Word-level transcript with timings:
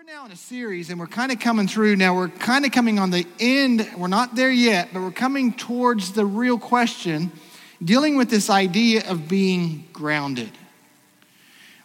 we're 0.00 0.14
now 0.14 0.24
in 0.24 0.32
a 0.32 0.36
series 0.36 0.88
and 0.88 0.98
we're 0.98 1.06
kind 1.06 1.30
of 1.30 1.38
coming 1.40 1.68
through. 1.68 1.94
Now 1.94 2.14
we're 2.14 2.28
kind 2.30 2.64
of 2.64 2.72
coming 2.72 2.98
on 2.98 3.10
the 3.10 3.26
end. 3.38 3.86
We're 3.98 4.08
not 4.08 4.34
there 4.34 4.50
yet, 4.50 4.88
but 4.94 5.02
we're 5.02 5.10
coming 5.10 5.52
towards 5.52 6.12
the 6.12 6.24
real 6.24 6.58
question, 6.58 7.30
dealing 7.84 8.16
with 8.16 8.30
this 8.30 8.48
idea 8.48 9.06
of 9.10 9.28
being 9.28 9.86
grounded. 9.92 10.48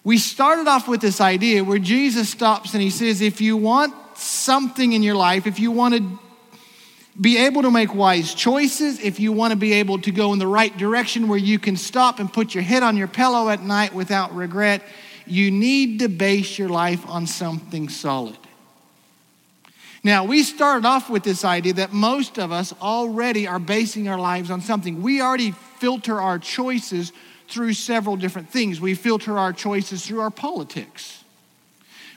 We 0.05 0.17
started 0.17 0.65
off 0.65 0.87
with 0.87 1.01
this 1.01 1.19
idea 1.19 1.61
where 1.65 1.77
Jesus 1.77 2.29
stops 2.29 2.73
and 2.73 2.81
he 2.81 2.89
says, 2.89 3.19
if 3.19 3.41
you 3.41 3.57
want 3.57 3.93
something 4.17 4.93
in 4.93 5.03
your 5.03 5.15
life, 5.15 5.45
if 5.45 5.59
you 5.59 5.71
want 5.71 5.95
to 5.95 6.19
be 7.19 7.37
able 7.39 7.63
to 7.63 7.71
make 7.71 7.93
wise 7.93 8.33
choices, 8.33 9.01
if 9.01 9.19
you 9.19 9.33
want 9.33 9.51
to 9.51 9.57
be 9.57 9.73
able 9.73 9.99
to 9.99 10.11
go 10.11 10.31
in 10.31 10.39
the 10.39 10.47
right 10.47 10.77
direction 10.77 11.27
where 11.27 11.37
you 11.37 11.59
can 11.59 11.75
stop 11.75 12.21
and 12.21 12.31
put 12.31 12.55
your 12.55 12.63
head 12.63 12.81
on 12.81 12.95
your 12.95 13.09
pillow 13.09 13.49
at 13.49 13.61
night 13.61 13.93
without 13.93 14.33
regret, 14.33 14.83
you 15.27 15.51
need 15.51 15.99
to 15.99 16.07
base 16.07 16.57
your 16.57 16.69
life 16.69 17.07
on 17.07 17.27
something 17.27 17.89
solid. 17.89 18.37
Now, 20.03 20.23
we 20.23 20.43
started 20.43 20.85
off 20.85 21.09
with 21.09 21.23
this 21.23 21.43
idea 21.43 21.73
that 21.73 21.91
most 21.91 22.37
of 22.37 22.51
us 22.51 22.73
already 22.79 23.47
are 23.47 23.57
basing 23.57 24.07
our 24.07 24.19
lives 24.19 24.51
on 24.51 24.61
something. 24.61 25.01
We 25.01 25.19
already 25.19 25.51
filter 25.79 26.21
our 26.21 26.37
choices 26.37 27.11
through 27.47 27.73
several 27.73 28.15
different 28.15 28.49
things. 28.49 28.79
We 28.79 28.93
filter 28.93 29.37
our 29.39 29.51
choices 29.51 30.05
through 30.05 30.21
our 30.21 30.29
politics, 30.29 31.23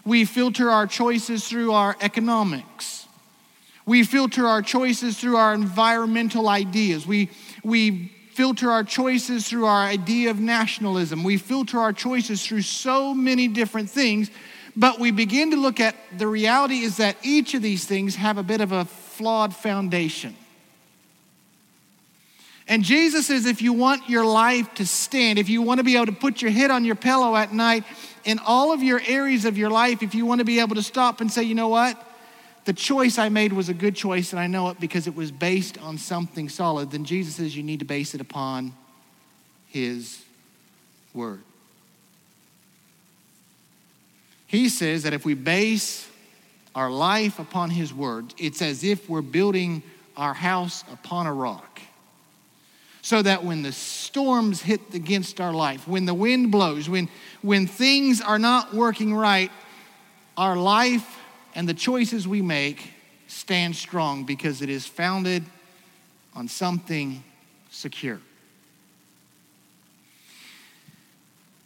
we 0.04 0.24
filter 0.24 0.70
our 0.70 0.86
choices 0.86 1.48
through 1.48 1.72
our 1.72 1.96
economics, 2.00 3.06
we 3.86 4.04
filter 4.04 4.46
our 4.46 4.60
choices 4.60 5.18
through 5.18 5.36
our 5.36 5.54
environmental 5.54 6.48
ideas. 6.48 7.06
We, 7.06 7.30
we 7.64 8.12
filter 8.38 8.70
our 8.70 8.84
choices 8.84 9.48
through 9.48 9.66
our 9.66 9.84
idea 9.84 10.30
of 10.30 10.38
nationalism. 10.38 11.24
We 11.24 11.38
filter 11.38 11.80
our 11.80 11.92
choices 11.92 12.46
through 12.46 12.62
so 12.62 13.12
many 13.12 13.48
different 13.48 13.90
things, 13.90 14.30
but 14.76 15.00
we 15.00 15.10
begin 15.10 15.50
to 15.50 15.56
look 15.56 15.80
at 15.80 15.96
the 16.16 16.28
reality 16.28 16.82
is 16.82 16.98
that 16.98 17.16
each 17.24 17.54
of 17.54 17.62
these 17.62 17.84
things 17.84 18.14
have 18.14 18.38
a 18.38 18.44
bit 18.44 18.60
of 18.60 18.70
a 18.70 18.84
flawed 18.84 19.56
foundation. 19.56 20.36
And 22.68 22.84
Jesus 22.84 23.26
says 23.26 23.44
if 23.44 23.60
you 23.60 23.72
want 23.72 24.08
your 24.08 24.24
life 24.24 24.72
to 24.74 24.86
stand, 24.86 25.40
if 25.40 25.48
you 25.48 25.60
want 25.60 25.78
to 25.78 25.84
be 25.84 25.96
able 25.96 26.06
to 26.06 26.12
put 26.12 26.40
your 26.40 26.52
head 26.52 26.70
on 26.70 26.84
your 26.84 26.94
pillow 26.94 27.34
at 27.34 27.52
night 27.52 27.82
in 28.22 28.38
all 28.38 28.72
of 28.72 28.84
your 28.84 29.00
areas 29.04 29.46
of 29.46 29.58
your 29.58 29.70
life, 29.70 30.00
if 30.00 30.14
you 30.14 30.24
want 30.24 30.38
to 30.38 30.44
be 30.44 30.60
able 30.60 30.76
to 30.76 30.82
stop 30.84 31.20
and 31.20 31.32
say, 31.32 31.42
you 31.42 31.56
know 31.56 31.70
what? 31.70 32.00
The 32.68 32.74
choice 32.74 33.16
I 33.16 33.30
made 33.30 33.54
was 33.54 33.70
a 33.70 33.74
good 33.74 33.96
choice, 33.96 34.34
and 34.34 34.38
I 34.38 34.46
know 34.46 34.68
it 34.68 34.78
because 34.78 35.06
it 35.06 35.16
was 35.16 35.30
based 35.30 35.78
on 35.78 35.96
something 35.96 36.50
solid, 36.50 36.90
then 36.90 37.06
Jesus 37.06 37.36
says 37.36 37.56
you 37.56 37.62
need 37.62 37.78
to 37.78 37.86
base 37.86 38.14
it 38.14 38.20
upon 38.20 38.74
His 39.68 40.22
Word. 41.14 41.40
He 44.46 44.68
says 44.68 45.04
that 45.04 45.14
if 45.14 45.24
we 45.24 45.32
base 45.32 46.06
our 46.74 46.90
life 46.90 47.38
upon 47.38 47.70
His 47.70 47.94
Word, 47.94 48.34
it's 48.36 48.60
as 48.60 48.84
if 48.84 49.08
we're 49.08 49.22
building 49.22 49.82
our 50.14 50.34
house 50.34 50.84
upon 50.92 51.26
a 51.26 51.32
rock. 51.32 51.80
So 53.00 53.22
that 53.22 53.44
when 53.44 53.62
the 53.62 53.72
storms 53.72 54.60
hit 54.60 54.82
against 54.92 55.40
our 55.40 55.54
life, 55.54 55.88
when 55.88 56.04
the 56.04 56.12
wind 56.12 56.52
blows, 56.52 56.86
when, 56.86 57.08
when 57.40 57.66
things 57.66 58.20
are 58.20 58.38
not 58.38 58.74
working 58.74 59.14
right, 59.14 59.50
our 60.36 60.54
life 60.54 61.14
and 61.58 61.68
the 61.68 61.74
choices 61.74 62.28
we 62.28 62.40
make 62.40 62.92
stand 63.26 63.74
strong 63.74 64.22
because 64.22 64.62
it 64.62 64.70
is 64.70 64.86
founded 64.86 65.44
on 66.32 66.46
something 66.46 67.20
secure. 67.68 68.20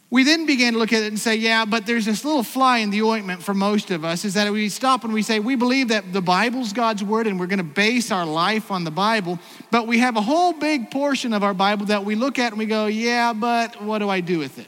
We 0.09 0.23
then 0.23 0.47
began 0.47 0.73
to 0.73 0.79
look 0.79 0.93
at 0.93 1.03
it 1.03 1.09
and 1.09 1.19
say, 1.19 1.35
yeah, 1.35 1.65
but 1.65 1.85
there's 1.85 2.05
this 2.05 2.25
little 2.25 2.41
fly 2.41 2.79
in 2.79 2.89
the 2.89 3.03
ointment 3.03 3.43
for 3.43 3.53
most 3.53 3.91
of 3.91 4.03
us 4.03 4.25
is 4.25 4.33
that 4.33 4.51
we 4.51 4.67
stop 4.69 5.03
and 5.03 5.13
we 5.13 5.21
say, 5.21 5.39
we 5.39 5.53
believe 5.53 5.89
that 5.89 6.11
the 6.11 6.21
Bible's 6.23 6.73
God's 6.73 7.03
word 7.03 7.27
and 7.27 7.39
we're 7.39 7.45
going 7.45 7.57
to 7.57 7.63
base 7.63 8.11
our 8.11 8.25
life 8.25 8.71
on 8.71 8.85
the 8.85 8.91
Bible, 8.91 9.37
but 9.69 9.85
we 9.85 9.99
have 9.99 10.17
a 10.17 10.21
whole 10.21 10.53
big 10.53 10.89
portion 10.89 11.33
of 11.33 11.43
our 11.43 11.53
Bible 11.53 11.85
that 11.85 12.03
we 12.03 12.15
look 12.15 12.39
at 12.39 12.51
and 12.51 12.57
we 12.57 12.65
go, 12.65 12.87
yeah, 12.87 13.31
but 13.31 13.79
what 13.79 13.99
do 13.99 14.09
I 14.09 14.21
do 14.21 14.39
with 14.39 14.57
it? 14.57 14.65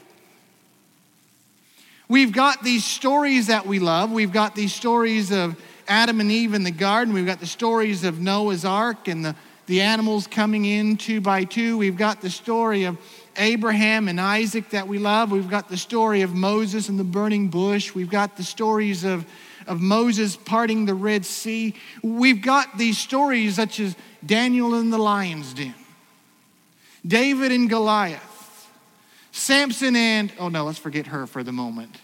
We've 2.08 2.32
got 2.32 2.62
these 2.62 2.84
stories 2.84 3.48
that 3.48 3.66
we 3.66 3.80
love. 3.80 4.12
We've 4.12 4.32
got 4.32 4.54
these 4.54 4.72
stories 4.72 5.32
of 5.32 5.60
Adam 5.88 6.20
and 6.20 6.30
Eve 6.30 6.54
in 6.54 6.62
the 6.62 6.70
garden. 6.70 7.12
We've 7.12 7.26
got 7.26 7.40
the 7.40 7.46
stories 7.46 8.04
of 8.04 8.20
Noah's 8.20 8.64
ark 8.64 9.08
and 9.08 9.24
the, 9.24 9.34
the 9.66 9.80
animals 9.80 10.28
coming 10.28 10.64
in 10.64 10.96
two 10.96 11.20
by 11.20 11.42
two. 11.42 11.76
We've 11.76 11.96
got 11.96 12.20
the 12.20 12.30
story 12.30 12.84
of 12.84 12.96
Abraham 13.36 14.06
and 14.06 14.20
Isaac 14.20 14.70
that 14.70 14.86
we 14.86 14.98
love. 14.98 15.32
We've 15.32 15.50
got 15.50 15.68
the 15.68 15.76
story 15.76 16.22
of 16.22 16.32
Moses 16.32 16.88
and 16.88 16.98
the 16.98 17.04
burning 17.04 17.48
bush. 17.48 17.92
We've 17.92 18.10
got 18.10 18.36
the 18.36 18.44
stories 18.44 19.02
of, 19.02 19.26
of 19.66 19.80
Moses 19.80 20.36
parting 20.36 20.86
the 20.86 20.94
Red 20.94 21.26
Sea. 21.26 21.74
We've 22.02 22.40
got 22.40 22.78
these 22.78 22.98
stories 22.98 23.56
such 23.56 23.80
as 23.80 23.96
Daniel 24.24 24.76
in 24.76 24.90
the 24.90 24.98
lion's 24.98 25.54
den, 25.54 25.74
David 27.04 27.50
and 27.50 27.68
Goliath. 27.68 28.35
Samson 29.36 29.94
and, 29.96 30.32
oh 30.38 30.48
no, 30.48 30.64
let's 30.64 30.78
forget 30.78 31.08
her 31.08 31.26
for 31.26 31.42
the 31.42 31.52
moment. 31.52 32.00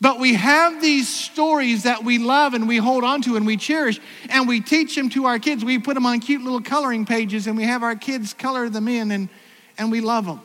But 0.00 0.20
we 0.20 0.34
have 0.34 0.80
these 0.80 1.08
stories 1.08 1.82
that 1.82 2.04
we 2.04 2.18
love 2.18 2.54
and 2.54 2.68
we 2.68 2.76
hold 2.76 3.02
on 3.02 3.20
to 3.22 3.34
and 3.34 3.44
we 3.44 3.56
cherish 3.56 3.98
and 4.28 4.46
we 4.46 4.60
teach 4.60 4.94
them 4.94 5.08
to 5.10 5.26
our 5.26 5.40
kids. 5.40 5.64
We 5.64 5.80
put 5.80 5.94
them 5.94 6.06
on 6.06 6.20
cute 6.20 6.42
little 6.42 6.60
coloring 6.60 7.04
pages 7.04 7.48
and 7.48 7.56
we 7.56 7.64
have 7.64 7.82
our 7.82 7.96
kids 7.96 8.32
color 8.32 8.68
them 8.68 8.86
in 8.86 9.10
and, 9.10 9.28
and 9.76 9.90
we 9.90 10.00
love 10.00 10.24
them. 10.26 10.40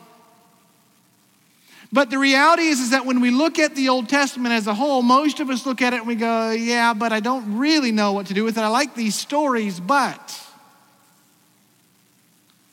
But 1.92 2.10
the 2.10 2.18
reality 2.18 2.64
is, 2.64 2.80
is 2.80 2.90
that 2.90 3.06
when 3.06 3.20
we 3.20 3.30
look 3.30 3.60
at 3.60 3.76
the 3.76 3.88
Old 3.88 4.08
Testament 4.08 4.54
as 4.54 4.66
a 4.66 4.74
whole, 4.74 5.02
most 5.02 5.38
of 5.38 5.50
us 5.50 5.66
look 5.66 5.82
at 5.82 5.92
it 5.92 5.98
and 5.98 6.08
we 6.08 6.16
go, 6.16 6.50
yeah, 6.50 6.94
but 6.94 7.12
I 7.12 7.20
don't 7.20 7.58
really 7.58 7.92
know 7.92 8.12
what 8.12 8.26
to 8.26 8.34
do 8.34 8.42
with 8.42 8.58
it. 8.58 8.62
I 8.62 8.68
like 8.68 8.96
these 8.96 9.14
stories, 9.14 9.78
but 9.78 10.42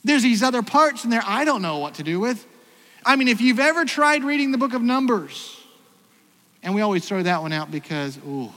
there's 0.03 0.23
these 0.23 0.41
other 0.41 0.63
parts 0.63 1.03
in 1.03 1.11
there 1.11 1.21
I 1.23 1.45
don't 1.45 1.61
know 1.61 1.77
what 1.77 1.95
to 1.95 2.03
do 2.03 2.19
with. 2.19 2.47
I 3.09 3.15
mean, 3.15 3.27
if 3.27 3.41
you've 3.41 3.59
ever 3.59 3.85
tried 3.85 4.23
reading 4.23 4.51
the 4.51 4.59
book 4.59 4.75
of 4.75 4.83
Numbers, 4.83 5.59
and 6.61 6.75
we 6.75 6.81
always 6.81 7.07
throw 7.07 7.23
that 7.23 7.41
one 7.41 7.51
out 7.51 7.71
because, 7.71 8.19
ooh. 8.19 8.51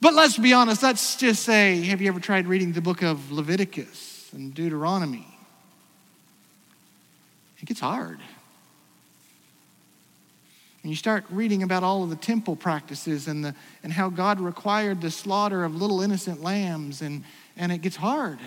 But 0.00 0.14
let's 0.14 0.38
be 0.38 0.54
honest, 0.54 0.82
let's 0.82 1.16
just 1.16 1.42
say, 1.42 1.82
have 1.82 2.00
you 2.00 2.08
ever 2.08 2.18
tried 2.18 2.46
reading 2.46 2.72
the 2.72 2.80
book 2.80 3.02
of 3.02 3.30
Leviticus 3.30 4.30
and 4.32 4.54
Deuteronomy? 4.54 5.26
It 7.60 7.66
gets 7.66 7.80
hard. 7.80 8.20
And 10.82 10.88
you 10.90 10.96
start 10.96 11.26
reading 11.28 11.62
about 11.62 11.82
all 11.82 12.04
of 12.04 12.08
the 12.08 12.16
temple 12.16 12.56
practices 12.56 13.28
and, 13.28 13.44
the, 13.44 13.54
and 13.82 13.92
how 13.92 14.08
God 14.08 14.40
required 14.40 15.02
the 15.02 15.10
slaughter 15.10 15.62
of 15.62 15.76
little 15.76 16.00
innocent 16.00 16.42
lambs, 16.42 17.02
and, 17.02 17.22
and 17.58 17.70
it 17.70 17.82
gets 17.82 17.96
hard. 17.96 18.38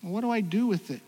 What 0.00 0.22
do 0.22 0.30
I 0.30 0.40
do 0.40 0.66
with 0.66 0.90
it? 0.90 1.02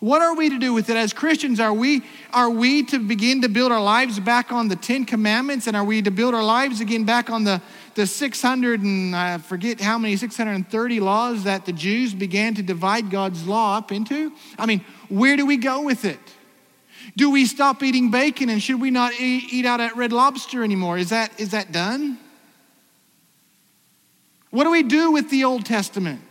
What 0.00 0.22
are 0.22 0.36
we 0.36 0.48
to 0.48 0.58
do 0.58 0.72
with 0.72 0.90
it 0.90 0.96
as 0.96 1.12
Christians? 1.12 1.58
Are 1.58 1.72
we, 1.72 2.02
are 2.32 2.50
we 2.50 2.84
to 2.84 3.00
begin 3.00 3.42
to 3.42 3.48
build 3.48 3.72
our 3.72 3.82
lives 3.82 4.20
back 4.20 4.52
on 4.52 4.68
the 4.68 4.76
Ten 4.76 5.04
Commandments? 5.04 5.66
And 5.66 5.76
are 5.76 5.84
we 5.84 6.02
to 6.02 6.12
build 6.12 6.34
our 6.34 6.44
lives 6.44 6.80
again 6.80 7.04
back 7.04 7.30
on 7.30 7.42
the, 7.42 7.60
the 7.96 8.06
600 8.06 8.80
and 8.80 9.16
I 9.16 9.38
forget 9.38 9.80
how 9.80 9.98
many, 9.98 10.16
630 10.16 11.00
laws 11.00 11.44
that 11.44 11.66
the 11.66 11.72
Jews 11.72 12.14
began 12.14 12.54
to 12.54 12.62
divide 12.62 13.10
God's 13.10 13.44
law 13.48 13.76
up 13.76 13.90
into? 13.90 14.32
I 14.56 14.66
mean, 14.66 14.84
where 15.08 15.36
do 15.36 15.44
we 15.44 15.56
go 15.56 15.82
with 15.82 16.04
it? 16.04 16.20
Do 17.16 17.30
we 17.30 17.46
stop 17.46 17.82
eating 17.82 18.12
bacon 18.12 18.50
and 18.50 18.62
should 18.62 18.80
we 18.80 18.92
not 18.92 19.14
eat, 19.18 19.52
eat 19.52 19.66
out 19.66 19.80
at 19.80 19.96
Red 19.96 20.12
Lobster 20.12 20.62
anymore? 20.62 20.98
Is 20.98 21.10
that, 21.10 21.40
is 21.40 21.50
that 21.50 21.72
done? 21.72 22.18
What 24.50 24.62
do 24.64 24.70
we 24.70 24.84
do 24.84 25.10
with 25.10 25.28
the 25.28 25.42
Old 25.42 25.66
Testament? 25.66 26.22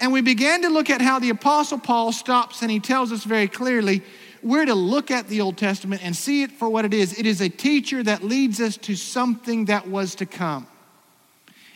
And 0.00 0.12
we 0.12 0.20
began 0.20 0.62
to 0.62 0.68
look 0.68 0.90
at 0.90 1.00
how 1.00 1.18
the 1.18 1.30
Apostle 1.30 1.78
Paul 1.78 2.12
stops 2.12 2.62
and 2.62 2.70
he 2.70 2.80
tells 2.80 3.12
us 3.12 3.24
very 3.24 3.48
clearly 3.48 4.02
we're 4.42 4.66
to 4.66 4.74
look 4.74 5.10
at 5.10 5.28
the 5.28 5.40
Old 5.40 5.56
Testament 5.56 6.04
and 6.04 6.14
see 6.14 6.42
it 6.42 6.52
for 6.52 6.68
what 6.68 6.84
it 6.84 6.94
is. 6.94 7.18
It 7.18 7.26
is 7.26 7.40
a 7.40 7.48
teacher 7.48 8.02
that 8.04 8.22
leads 8.22 8.60
us 8.60 8.76
to 8.78 8.94
something 8.94 9.64
that 9.66 9.88
was 9.88 10.14
to 10.16 10.26
come. 10.26 10.66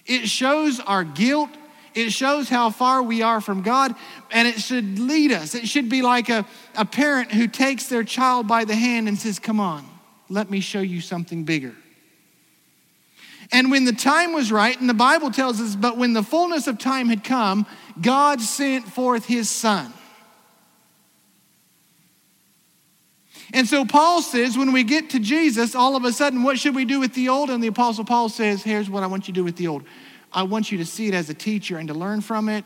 It 0.07 0.29
shows 0.29 0.81
our 0.81 1.05
guilt, 1.05 1.51
it 1.95 2.11
shows 2.11 2.49
how 2.49 2.71
far 2.71 3.03
we 3.03 3.23
are 3.23 3.41
from 3.41 3.63
God, 3.63 3.95
and 4.31 4.49
it 4.49 4.61
should 4.61 4.99
lead 4.99 5.33
us. 5.33 5.55
It 5.55 5.69
should 5.69 5.89
be 5.89 6.03
like 6.03 6.29
a, 6.29 6.47
a 6.77 6.85
parent 6.85 7.33
who 7.33 7.47
takes 7.47 7.87
their 7.87 8.05
child 8.05 8.47
by 8.49 8.65
the 8.65 8.75
hand 8.75 9.09
and 9.09 9.19
says, 9.19 9.39
Come 9.39 9.61
on, 9.61 9.85
let 10.29 10.51
me 10.51 10.61
show 10.61 10.81
you 10.81 11.01
something 11.01 11.45
bigger. 11.45 11.75
And 13.53 13.71
when 13.71 13.85
the 13.85 13.93
time 13.93 14.33
was 14.33 14.51
right, 14.51 14.79
and 14.81 14.89
the 14.89 14.95
Bible 14.95 15.31
tells 15.31 15.61
us, 15.61 15.77
but 15.77 15.99
when 15.99 16.15
the 16.15 16.23
fullness 16.23 16.67
of 16.67 16.79
time 16.79 17.09
had 17.09 17.23
come, 17.23 17.67
God 18.01 18.41
sent 18.41 18.89
forth 18.89 19.27
his 19.27 19.51
son. 19.51 19.93
And 23.53 23.69
so 23.69 23.85
Paul 23.85 24.23
says, 24.23 24.57
when 24.57 24.73
we 24.73 24.83
get 24.83 25.11
to 25.11 25.19
Jesus, 25.19 25.75
all 25.75 25.95
of 25.95 26.05
a 26.07 26.13
sudden, 26.13 26.43
what 26.43 26.59
should 26.59 26.75
we 26.75 26.87
do 26.87 26.99
with 26.99 27.13
the 27.13 27.29
old? 27.29 27.51
And 27.51 27.63
the 27.63 27.69
Apostle 27.69 28.07
Paul 28.07 28.31
says, 28.31 28.63
here's 28.63 28.89
what 28.89 29.03
I 29.03 29.07
want 29.07 29.29
you 29.29 29.35
to 29.35 29.41
do 29.41 29.45
with 29.45 29.57
the 29.57 29.69
old. 29.69 29.85
I 30.33 30.45
want 30.45 30.73
you 30.73 30.79
to 30.79 30.87
see 30.87 31.09
it 31.09 31.15
as 31.15 31.29
a 31.29 31.35
teacher 31.35 31.77
and 31.77 31.89
to 31.89 31.95
learn 31.95 32.23
from 32.23 32.49
it, 32.49 32.65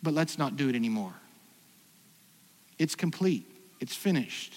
but 0.00 0.14
let's 0.14 0.38
not 0.38 0.56
do 0.56 0.68
it 0.68 0.76
anymore. 0.76 1.12
It's 2.78 2.94
complete, 2.94 3.44
it's 3.80 3.96
finished. 3.96 4.54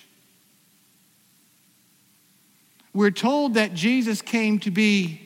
We're 2.94 3.12
told 3.12 3.56
that 3.56 3.74
Jesus 3.74 4.22
came 4.22 4.60
to 4.60 4.72
be 4.72 5.22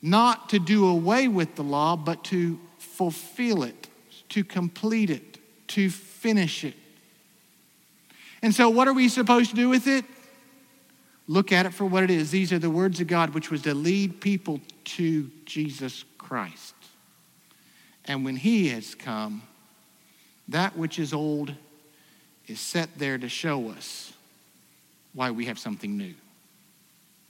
not 0.00 0.50
to 0.50 0.58
do 0.58 0.86
away 0.86 1.28
with 1.28 1.56
the 1.56 1.62
law, 1.62 1.96
but 1.96 2.24
to 2.24 2.58
fulfill 2.78 3.62
it, 3.62 3.88
to 4.30 4.44
complete 4.44 5.10
it, 5.10 5.38
to 5.68 5.90
finish 5.90 6.64
it. 6.64 6.74
And 8.40 8.54
so, 8.54 8.68
what 8.68 8.88
are 8.88 8.92
we 8.92 9.08
supposed 9.08 9.50
to 9.50 9.56
do 9.56 9.68
with 9.68 9.86
it? 9.86 10.04
Look 11.28 11.52
at 11.52 11.66
it 11.66 11.74
for 11.74 11.84
what 11.84 12.04
it 12.04 12.10
is. 12.10 12.30
These 12.30 12.52
are 12.52 12.58
the 12.58 12.70
words 12.70 13.00
of 13.00 13.08
God, 13.08 13.34
which 13.34 13.50
was 13.50 13.62
to 13.62 13.74
lead 13.74 14.20
people 14.20 14.60
to 14.84 15.30
Jesus 15.44 16.04
Christ. 16.18 16.74
And 18.04 18.24
when 18.24 18.36
He 18.36 18.68
has 18.68 18.94
come, 18.94 19.42
that 20.48 20.76
which 20.76 20.98
is 20.98 21.12
old 21.12 21.52
is 22.46 22.60
set 22.60 22.96
there 22.96 23.18
to 23.18 23.28
show 23.28 23.70
us 23.70 24.12
why 25.12 25.32
we 25.32 25.46
have 25.46 25.58
something 25.58 25.96
new. 25.96 26.14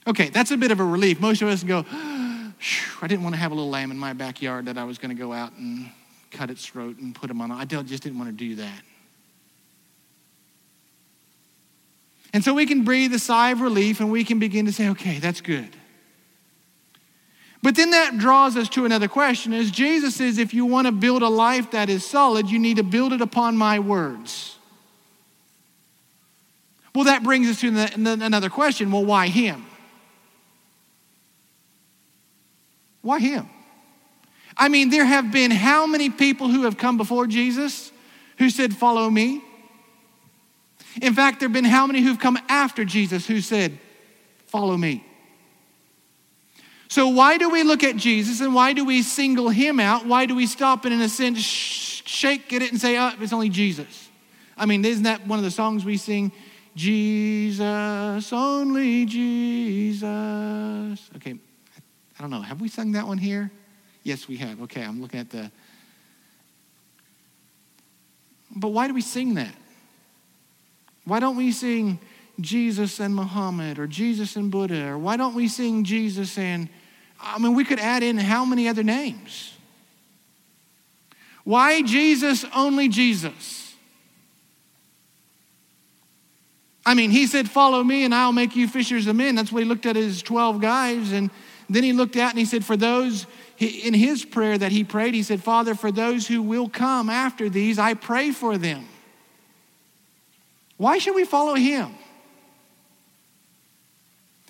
Okay, 0.07 0.29
that's 0.29 0.51
a 0.51 0.57
bit 0.57 0.71
of 0.71 0.79
a 0.79 0.85
relief. 0.85 1.19
Most 1.19 1.41
of 1.41 1.49
us 1.49 1.63
go, 1.63 1.85
I 1.91 3.07
didn't 3.07 3.23
want 3.23 3.35
to 3.35 3.39
have 3.39 3.51
a 3.51 3.55
little 3.55 3.69
lamb 3.69 3.91
in 3.91 3.97
my 3.97 4.13
backyard 4.13 4.65
that 4.65 4.77
I 4.77 4.85
was 4.85 4.97
going 4.97 5.15
to 5.15 5.21
go 5.21 5.33
out 5.33 5.51
and 5.57 5.91
cut 6.31 6.49
its 6.49 6.65
throat 6.65 6.97
and 6.97 7.13
put 7.13 7.29
him 7.29 7.41
on. 7.41 7.51
I 7.51 7.65
just 7.65 8.03
didn't 8.03 8.17
want 8.17 8.29
to 8.29 8.35
do 8.35 8.55
that. 8.55 8.81
And 12.33 12.43
so 12.43 12.53
we 12.53 12.65
can 12.65 12.83
breathe 12.83 13.13
a 13.13 13.19
sigh 13.19 13.51
of 13.51 13.61
relief 13.61 13.99
and 13.99 14.09
we 14.09 14.23
can 14.23 14.39
begin 14.39 14.65
to 14.65 14.71
say, 14.71 14.89
okay, 14.89 15.19
that's 15.19 15.41
good. 15.41 15.75
But 17.61 17.75
then 17.75 17.91
that 17.91 18.17
draws 18.17 18.55
us 18.55 18.69
to 18.69 18.85
another 18.85 19.07
question 19.09 19.51
is 19.51 19.71
Jesus 19.71 20.15
says 20.15 20.37
if 20.37 20.53
you 20.53 20.65
want 20.65 20.87
to 20.87 20.93
build 20.93 21.21
a 21.21 21.27
life 21.27 21.71
that 21.71 21.89
is 21.89 22.05
solid, 22.05 22.49
you 22.49 22.59
need 22.59 22.77
to 22.77 22.83
build 22.83 23.11
it 23.11 23.19
upon 23.19 23.57
my 23.57 23.79
words. 23.79 24.57
Well, 26.95 27.05
that 27.05 27.23
brings 27.23 27.49
us 27.49 27.59
to 27.61 27.67
another 27.95 28.49
question. 28.49 28.91
Well, 28.91 29.03
why 29.03 29.27
him? 29.27 29.65
Why 33.07 33.19
him? 33.19 33.49
I 34.57 34.67
mean, 34.67 34.89
there 34.89 35.05
have 35.05 35.31
been 35.31 35.49
how 35.49 35.87
many 35.87 36.09
people 36.09 36.49
who 36.49 36.63
have 36.63 36.77
come 36.77 36.97
before 36.97 37.25
Jesus 37.25 37.89
who 38.37 38.49
said, 38.49 38.75
Follow 38.75 39.09
me? 39.09 39.41
In 41.01 41.13
fact, 41.13 41.39
there 41.39 41.47
have 41.47 41.53
been 41.53 41.63
how 41.63 41.87
many 41.87 42.01
who've 42.01 42.19
come 42.19 42.37
after 42.49 42.83
Jesus 42.83 43.25
who 43.25 43.39
said, 43.39 43.79
Follow 44.47 44.75
me? 44.75 45.05
So, 46.89 47.07
why 47.07 47.37
do 47.37 47.49
we 47.49 47.63
look 47.63 47.81
at 47.81 47.95
Jesus 47.95 48.41
and 48.41 48.53
why 48.53 48.73
do 48.73 48.83
we 48.83 49.03
single 49.03 49.47
him 49.47 49.79
out? 49.79 50.05
Why 50.05 50.25
do 50.25 50.35
we 50.35 50.45
stop 50.45 50.83
and, 50.83 50.93
in 50.93 50.99
a 50.99 51.07
sense, 51.07 51.39
shake 51.39 52.51
at 52.51 52.61
it 52.61 52.73
and 52.73 52.81
say, 52.81 52.97
Oh, 52.97 53.13
it's 53.21 53.31
only 53.31 53.47
Jesus? 53.47 54.09
I 54.57 54.65
mean, 54.65 54.83
isn't 54.83 55.03
that 55.03 55.25
one 55.25 55.39
of 55.39 55.45
the 55.45 55.51
songs 55.51 55.85
we 55.85 55.95
sing? 55.95 56.33
Jesus, 56.75 58.33
only 58.33 59.05
Jesus. 59.05 60.09
Okay, 61.15 61.39
I 62.17 62.23
don't 62.23 62.31
know. 62.31 62.41
Have 62.41 62.61
we 62.61 62.67
sung 62.67 62.93
that 62.93 63.07
one 63.07 63.17
here? 63.17 63.51
Yes, 64.03 64.27
we 64.27 64.37
have. 64.37 64.61
Okay, 64.63 64.83
I'm 64.83 65.01
looking 65.01 65.19
at 65.19 65.29
the. 65.29 65.51
But 68.55 68.69
why 68.69 68.87
do 68.87 68.93
we 68.93 69.01
sing 69.01 69.35
that? 69.35 69.53
Why 71.05 71.19
don't 71.19 71.35
we 71.35 71.51
sing 71.51 71.99
Jesus 72.39 72.99
and 72.99 73.15
Muhammad 73.15 73.79
or 73.79 73.87
Jesus 73.87 74.35
and 74.35 74.51
Buddha? 74.51 74.89
Or 74.89 74.97
why 74.97 75.17
don't 75.17 75.35
we 75.35 75.47
sing 75.47 75.83
Jesus 75.83 76.37
and, 76.37 76.69
I 77.19 77.39
mean, 77.39 77.55
we 77.55 77.63
could 77.63 77.79
add 77.79 78.03
in 78.03 78.17
how 78.17 78.45
many 78.45 78.67
other 78.67 78.83
names? 78.83 79.53
Why 81.43 81.81
Jesus, 81.81 82.45
only 82.53 82.89
Jesus? 82.89 83.73
I 86.85 86.93
mean, 86.93 87.11
he 87.11 87.27
said, 87.27 87.49
Follow 87.49 87.83
me 87.83 88.03
and 88.03 88.13
I'll 88.13 88.31
make 88.31 88.55
you 88.55 88.67
fishers 88.67 89.07
of 89.07 89.15
men. 89.15 89.35
That's 89.35 89.51
what 89.51 89.63
he 89.63 89.67
looked 89.67 89.85
at 89.85 89.95
his 89.95 90.21
12 90.21 90.61
guys. 90.61 91.11
And 91.11 91.29
then 91.69 91.83
he 91.83 91.93
looked 91.93 92.15
out 92.15 92.29
and 92.29 92.39
he 92.39 92.45
said, 92.45 92.63
For 92.63 92.77
those, 92.77 93.27
in 93.59 93.93
his 93.93 94.23
prayer 94.23 94.57
that 94.57 94.71
he 94.71 94.83
prayed, 94.83 95.13
he 95.13 95.23
said, 95.23 95.43
Father, 95.43 95.75
for 95.75 95.91
those 95.91 96.27
who 96.27 96.41
will 96.41 96.69
come 96.69 97.09
after 97.09 97.49
these, 97.49 97.77
I 97.77 97.93
pray 97.93 98.31
for 98.31 98.57
them. 98.57 98.85
Why 100.77 100.97
should 100.99 101.15
we 101.15 101.25
follow 101.25 101.55
him? 101.55 101.93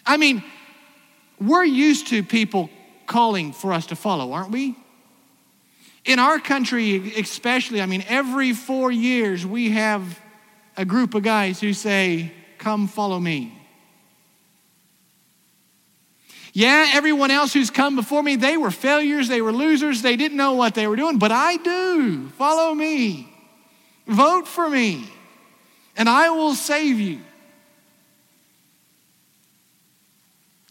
I 0.06 0.18
mean, 0.18 0.44
we're 1.40 1.64
used 1.64 2.08
to 2.08 2.24
people 2.24 2.70
calling 3.08 3.54
for 3.54 3.74
us 3.74 3.88
to 3.88 3.96
follow, 3.96 4.34
aren't 4.34 4.52
we? 4.52 4.76
In 6.06 6.20
our 6.20 6.40
country, 6.40 7.14
especially, 7.16 7.82
I 7.82 7.86
mean, 7.86 8.04
every 8.08 8.54
four 8.54 8.92
years 8.92 9.46
we 9.46 9.72
have 9.72 10.20
a 10.78 10.86
group 10.86 11.16
of 11.16 11.24
guys 11.24 11.60
who 11.60 11.74
say, 11.74 12.32
Come 12.58 12.88
follow 12.88 13.20
me. 13.20 13.57
Yeah, 16.58 16.90
everyone 16.94 17.30
else 17.30 17.54
who's 17.54 17.70
come 17.70 17.96
before 17.96 18.24
me, 18.24 18.36
they 18.36 18.58
were 18.58 18.72
failures, 18.72 19.28
they 19.28 19.44
were 19.44 19.52
losers, 19.52 20.02
they 20.02 20.16
didn't 20.16 20.38
know 20.38 20.54
what 20.54 20.74
they 20.74 20.88
were 20.88 20.96
doing, 20.96 21.20
but 21.20 21.32
I 21.32 21.58
do. 21.58 22.30
Follow 22.30 22.74
me. 22.74 23.32
Vote 24.08 24.48
for 24.48 24.68
me, 24.68 25.08
and 25.96 26.10
I 26.10 26.32
will 26.32 26.56
save 26.56 27.00
you. 27.00 27.20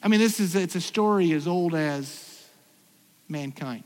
I 0.03 0.09
mean, 0.09 0.19
this 0.19 0.41
is 0.41 0.57
it's 0.57 0.75
a 0.75 0.81
story 0.81 1.31
as 1.31 1.47
old 1.47 1.73
as 1.73 2.45
mankind. 3.29 3.85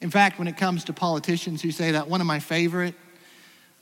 In 0.00 0.10
fact, 0.10 0.38
when 0.38 0.46
it 0.46 0.56
comes 0.56 0.84
to 0.84 0.92
politicians 0.92 1.60
who 1.60 1.72
say 1.72 1.90
that, 1.90 2.06
one 2.06 2.20
of 2.20 2.28
my 2.28 2.38
favorite, 2.38 2.94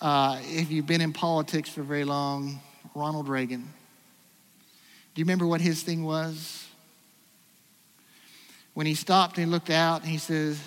uh, 0.00 0.40
if 0.44 0.70
you've 0.70 0.86
been 0.86 1.02
in 1.02 1.12
politics 1.12 1.68
for 1.68 1.82
very 1.82 2.04
long, 2.04 2.58
Ronald 2.94 3.28
Reagan. 3.28 3.74
Do 5.18 5.20
you 5.20 5.24
remember 5.24 5.48
what 5.48 5.60
his 5.60 5.82
thing 5.82 6.04
was? 6.04 6.64
When 8.74 8.86
he 8.86 8.94
stopped 8.94 9.36
and 9.36 9.46
he 9.46 9.50
looked 9.50 9.68
out 9.68 10.02
and 10.02 10.08
he 10.08 10.16
says, 10.16 10.60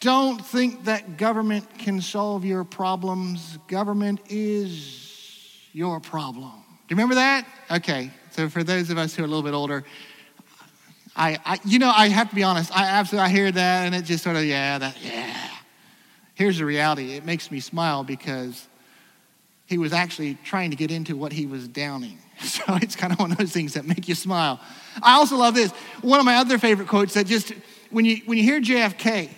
Don't 0.00 0.44
think 0.44 0.86
that 0.86 1.16
government 1.16 1.78
can 1.78 2.00
solve 2.00 2.44
your 2.44 2.64
problems. 2.64 3.56
Government 3.68 4.18
is 4.28 5.56
your 5.72 6.00
problem. 6.00 6.50
Do 6.50 6.58
you 6.88 6.96
remember 6.96 7.14
that? 7.14 7.46
Okay. 7.70 8.10
So 8.32 8.48
for 8.48 8.64
those 8.64 8.90
of 8.90 8.98
us 8.98 9.14
who 9.14 9.22
are 9.22 9.26
a 9.26 9.28
little 9.28 9.44
bit 9.44 9.54
older, 9.54 9.84
I, 11.14 11.38
I, 11.44 11.60
you 11.64 11.78
know, 11.78 11.92
I 11.94 12.08
have 12.08 12.30
to 12.30 12.34
be 12.34 12.42
honest. 12.42 12.76
I 12.76 12.82
absolutely 12.82 13.26
I 13.26 13.32
hear 13.32 13.52
that, 13.52 13.86
and 13.86 13.94
it 13.94 14.06
just 14.06 14.24
sort 14.24 14.34
of, 14.34 14.44
yeah, 14.44 14.76
that, 14.76 14.96
yeah. 15.00 15.50
Here's 16.34 16.58
the 16.58 16.64
reality. 16.64 17.12
It 17.12 17.24
makes 17.24 17.52
me 17.52 17.60
smile 17.60 18.02
because 18.02 18.67
he 19.68 19.78
was 19.78 19.92
actually 19.92 20.38
trying 20.44 20.70
to 20.70 20.76
get 20.76 20.90
into 20.90 21.14
what 21.16 21.32
he 21.32 21.46
was 21.46 21.68
downing. 21.68 22.18
So 22.40 22.62
it's 22.76 22.94
kind 22.94 23.12
of 23.12 23.18
one 23.18 23.32
of 23.32 23.38
those 23.38 23.50
things 23.50 23.74
that 23.74 23.84
make 23.84 24.06
you 24.06 24.14
smile. 24.14 24.60
I 25.02 25.14
also 25.14 25.36
love 25.36 25.54
this. 25.54 25.72
One 26.02 26.20
of 26.20 26.24
my 26.24 26.36
other 26.36 26.56
favorite 26.56 26.86
quotes 26.86 27.14
that 27.14 27.26
just, 27.26 27.52
when 27.90 28.04
you, 28.04 28.18
when 28.26 28.38
you 28.38 28.44
hear 28.44 28.60
JFK, 28.60 29.28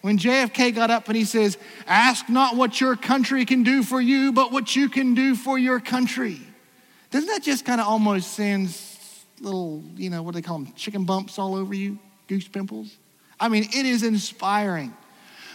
when 0.00 0.16
JFK 0.16 0.74
got 0.74 0.90
up 0.90 1.06
and 1.08 1.16
he 1.18 1.26
says, 1.26 1.58
Ask 1.86 2.30
not 2.30 2.56
what 2.56 2.80
your 2.80 2.96
country 2.96 3.44
can 3.44 3.62
do 3.62 3.82
for 3.82 4.00
you, 4.00 4.32
but 4.32 4.52
what 4.52 4.74
you 4.74 4.88
can 4.88 5.12
do 5.12 5.34
for 5.34 5.58
your 5.58 5.80
country. 5.80 6.40
Doesn't 7.10 7.28
that 7.28 7.42
just 7.42 7.66
kind 7.66 7.78
of 7.78 7.86
almost 7.86 8.32
send 8.32 8.74
little, 9.40 9.82
you 9.94 10.08
know, 10.08 10.22
what 10.22 10.32
do 10.32 10.40
they 10.40 10.46
call 10.46 10.58
them, 10.58 10.72
chicken 10.74 11.04
bumps 11.04 11.38
all 11.38 11.54
over 11.54 11.74
you? 11.74 11.98
Goose 12.26 12.48
pimples? 12.48 12.96
I 13.38 13.48
mean, 13.48 13.64
it 13.64 13.84
is 13.84 14.02
inspiring. 14.02 14.94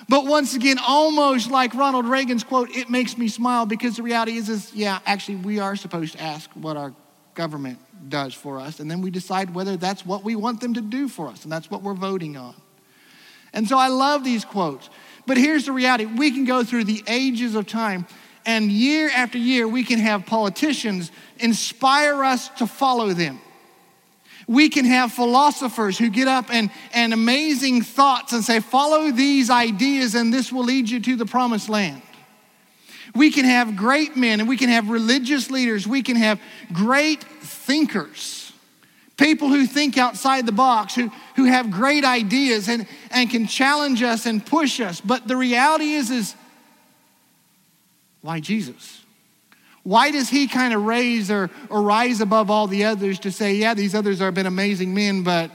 But 0.09 0.25
once 0.25 0.55
again, 0.55 0.77
almost 0.79 1.49
like 1.51 1.73
Ronald 1.73 2.05
Reagan's 2.05 2.43
quote, 2.43 2.69
it 2.75 2.89
makes 2.89 3.17
me 3.17 3.27
smile 3.27 3.65
because 3.65 3.97
the 3.97 4.03
reality 4.03 4.33
is, 4.33 4.49
is 4.49 4.73
yeah, 4.73 4.99
actually, 5.05 5.37
we 5.37 5.59
are 5.59 5.75
supposed 5.75 6.13
to 6.13 6.21
ask 6.21 6.49
what 6.51 6.77
our 6.77 6.93
government 7.33 7.79
does 8.09 8.33
for 8.33 8.59
us, 8.59 8.79
and 8.79 8.89
then 8.89 9.01
we 9.01 9.11
decide 9.11 9.53
whether 9.53 9.77
that's 9.77 10.05
what 10.05 10.23
we 10.23 10.35
want 10.35 10.59
them 10.59 10.73
to 10.73 10.81
do 10.81 11.07
for 11.07 11.27
us, 11.27 11.43
and 11.43 11.51
that's 11.51 11.69
what 11.69 11.81
we're 11.81 11.93
voting 11.93 12.35
on. 12.35 12.55
And 13.53 13.67
so 13.67 13.77
I 13.77 13.87
love 13.87 14.23
these 14.23 14.45
quotes. 14.45 14.89
But 15.27 15.37
here's 15.37 15.65
the 15.65 15.71
reality 15.71 16.05
we 16.05 16.31
can 16.31 16.45
go 16.45 16.63
through 16.63 16.85
the 16.85 17.03
ages 17.07 17.55
of 17.55 17.67
time, 17.67 18.07
and 18.45 18.71
year 18.71 19.09
after 19.15 19.37
year, 19.37 19.67
we 19.67 19.83
can 19.83 19.99
have 19.99 20.25
politicians 20.25 21.11
inspire 21.37 22.23
us 22.23 22.49
to 22.49 22.65
follow 22.65 23.13
them. 23.13 23.39
We 24.47 24.69
can 24.69 24.85
have 24.85 25.11
philosophers 25.11 25.97
who 25.97 26.09
get 26.09 26.27
up 26.27 26.51
and, 26.51 26.71
and 26.93 27.13
amazing 27.13 27.83
thoughts 27.83 28.33
and 28.33 28.43
say, 28.43 28.59
follow 28.59 29.11
these 29.11 29.49
ideas 29.49 30.15
and 30.15 30.33
this 30.33 30.51
will 30.51 30.63
lead 30.63 30.89
you 30.89 30.99
to 30.99 31.15
the 31.15 31.25
promised 31.25 31.69
land. 31.69 32.01
We 33.13 33.31
can 33.31 33.45
have 33.45 33.75
great 33.75 34.15
men 34.15 34.39
and 34.39 34.47
we 34.47 34.57
can 34.57 34.69
have 34.69 34.89
religious 34.89 35.51
leaders. 35.51 35.87
We 35.87 36.01
can 36.01 36.15
have 36.15 36.39
great 36.71 37.23
thinkers, 37.23 38.53
people 39.17 39.49
who 39.49 39.65
think 39.67 39.97
outside 39.97 40.45
the 40.45 40.51
box, 40.51 40.95
who, 40.95 41.11
who 41.35 41.45
have 41.45 41.71
great 41.71 42.05
ideas 42.05 42.69
and, 42.69 42.87
and 43.11 43.29
can 43.29 43.47
challenge 43.47 44.01
us 44.01 44.25
and 44.25 44.45
push 44.45 44.79
us. 44.79 45.01
But 45.01 45.27
the 45.27 45.35
reality 45.35 45.91
is, 45.91 46.09
is 46.09 46.35
why 48.21 48.39
Jesus? 48.39 49.01
Why 49.83 50.11
does 50.11 50.29
he 50.29 50.47
kind 50.47 50.73
of 50.73 50.83
raise 50.83 51.31
or, 51.31 51.49
or 51.69 51.81
rise 51.81 52.21
above 52.21 52.51
all 52.51 52.67
the 52.67 52.85
others 52.85 53.19
to 53.19 53.31
say, 53.31 53.55
yeah, 53.55 53.73
these 53.73 53.95
others 53.95 54.19
have 54.19 54.33
been 54.33 54.45
amazing 54.45 54.93
men, 54.93 55.23
but 55.23 55.49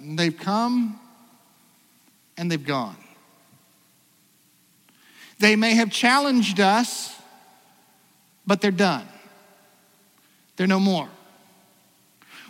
they've 0.00 0.36
come 0.36 0.98
and 2.36 2.50
they've 2.50 2.64
gone? 2.64 2.96
They 5.38 5.56
may 5.56 5.74
have 5.74 5.90
challenged 5.90 6.60
us, 6.60 7.16
but 8.46 8.60
they're 8.60 8.70
done. 8.70 9.06
They're 10.56 10.66
no 10.66 10.80
more. 10.80 11.08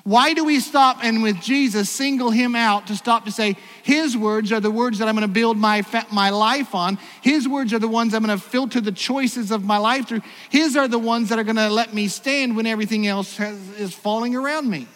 Why 0.04 0.34
do 0.34 0.44
we 0.44 0.58
stop 0.58 1.04
and 1.04 1.22
with 1.22 1.40
Jesus 1.40 1.88
single 1.88 2.30
him 2.30 2.56
out 2.56 2.88
to 2.88 2.96
stop 2.96 3.24
to 3.26 3.32
say, 3.32 3.56
his 3.84 4.16
words 4.16 4.50
are 4.50 4.58
the 4.58 4.70
words 4.70 4.98
that 4.98 5.06
I'm 5.06 5.14
going 5.14 5.26
to 5.26 5.32
build 5.32 5.56
my, 5.56 5.84
my 6.10 6.30
life 6.30 6.74
on. 6.74 6.98
His 7.20 7.46
words 7.46 7.72
are 7.72 7.78
the 7.78 7.86
ones 7.86 8.12
I'm 8.12 8.24
going 8.24 8.36
to 8.36 8.44
filter 8.44 8.80
the 8.80 8.90
choices 8.90 9.52
of 9.52 9.64
my 9.64 9.78
life 9.78 10.08
through. 10.08 10.22
His 10.50 10.76
are 10.76 10.88
the 10.88 10.98
ones 10.98 11.28
that 11.28 11.38
are 11.38 11.44
going 11.44 11.56
to 11.56 11.70
let 11.70 11.94
me 11.94 12.08
stand 12.08 12.56
when 12.56 12.66
everything 12.66 13.06
else 13.06 13.36
has, 13.36 13.56
is 13.78 13.94
falling 13.94 14.34
around 14.34 14.68
me. 14.68 14.88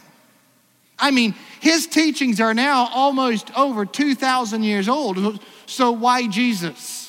I 0.98 1.12
mean, 1.12 1.34
his 1.60 1.86
teachings 1.86 2.40
are 2.40 2.54
now 2.54 2.88
almost 2.92 3.56
over 3.56 3.86
2,000 3.86 4.64
years 4.64 4.88
old. 4.88 5.40
So 5.66 5.92
why 5.92 6.26
Jesus? 6.26 7.05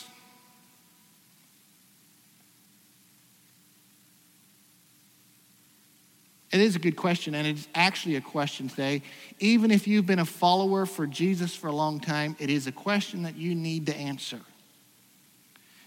It 6.58 6.64
is 6.64 6.76
a 6.76 6.80
good 6.80 6.96
question, 6.96 7.36
and 7.36 7.46
it's 7.46 7.68
actually 7.76 8.16
a 8.16 8.22
question 8.22 8.68
today. 8.68 9.04
Even 9.38 9.70
if 9.70 9.86
you've 9.86 10.08
been 10.08 10.18
a 10.18 10.26
follower 10.26 10.88
for 10.88 11.06
Jesus 11.06 11.56
for 11.56 11.68
a 11.68 11.72
long 11.72 12.00
time, 12.00 12.36
it 12.40 12.50
is 12.50 12.66
a 12.66 12.72
question 12.72 13.22
that 13.24 13.36
you 13.36 13.54
need 13.54 13.86
to 13.86 13.96
answer 13.96 14.40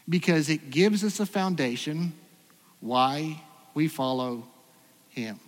because 0.08 0.48
it 0.48 0.70
gives 0.70 1.02
us 1.02 1.18
a 1.18 1.26
foundation 1.26 2.12
why 2.78 3.42
we 3.74 3.88
follow 3.88 4.46
Him. 5.08 5.40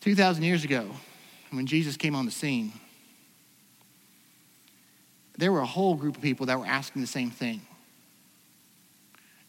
Two 0.00 0.14
thousand 0.14 0.44
years 0.44 0.62
ago, 0.62 0.88
when 1.50 1.66
Jesus 1.66 1.96
came 1.96 2.14
on 2.14 2.26
the 2.26 2.30
scene, 2.30 2.72
there 5.36 5.50
were 5.50 5.62
a 5.62 5.66
whole 5.66 5.96
group 5.96 6.14
of 6.14 6.22
people 6.22 6.46
that 6.46 6.60
were 6.60 6.66
asking 6.66 7.02
the 7.02 7.08
same 7.08 7.32
thing. 7.32 7.60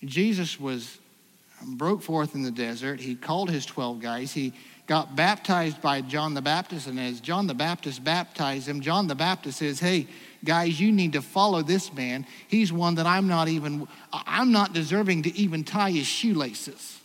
Jesus 0.04 0.60
was 0.60 0.98
um, 1.62 1.76
broke 1.76 2.02
forth 2.02 2.36
in 2.36 2.44
the 2.44 2.52
desert. 2.52 3.00
He 3.00 3.16
called 3.16 3.50
his 3.50 3.66
12 3.66 4.02
guys. 4.02 4.32
He 4.32 4.54
got 4.86 5.16
baptized 5.16 5.82
by 5.82 6.02
John 6.02 6.34
the 6.34 6.42
Baptist. 6.42 6.88
And 6.88 7.00
as 7.00 7.20
John 7.20 7.48
the 7.48 7.54
Baptist 7.54 8.04
baptized 8.04 8.68
him, 8.68 8.82
John 8.82 9.08
the 9.08 9.16
Baptist 9.16 9.60
says, 9.60 9.80
Hey, 9.80 10.08
guys, 10.44 10.80
you 10.80 10.92
need 10.92 11.14
to 11.14 11.22
follow 11.22 11.62
this 11.62 11.94
man. 11.94 12.26
He's 12.48 12.72
one 12.72 12.96
that 12.96 13.06
I'm 13.06 13.28
not 13.28 13.48
even, 13.48 13.88
I'm 14.14 14.52
not 14.52 14.74
deserving 14.74 15.24
to 15.24 15.36
even 15.36 15.64
tie 15.64 15.92
his 15.92 16.08
shoelaces. 16.08 17.00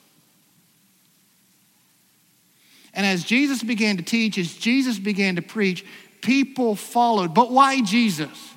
And 2.95 3.07
as 3.07 3.25
Jesus 3.25 3.63
began 3.63 3.97
to 3.97 4.03
teach, 4.03 4.37
as 4.37 4.55
Jesus 4.55 4.99
began 4.99 5.37
to 5.37 5.43
preach, 5.43 5.85
people 6.21 6.77
followed. 6.77 7.35
But 7.35 7.51
why 7.51 7.81
Jesus? 7.81 8.51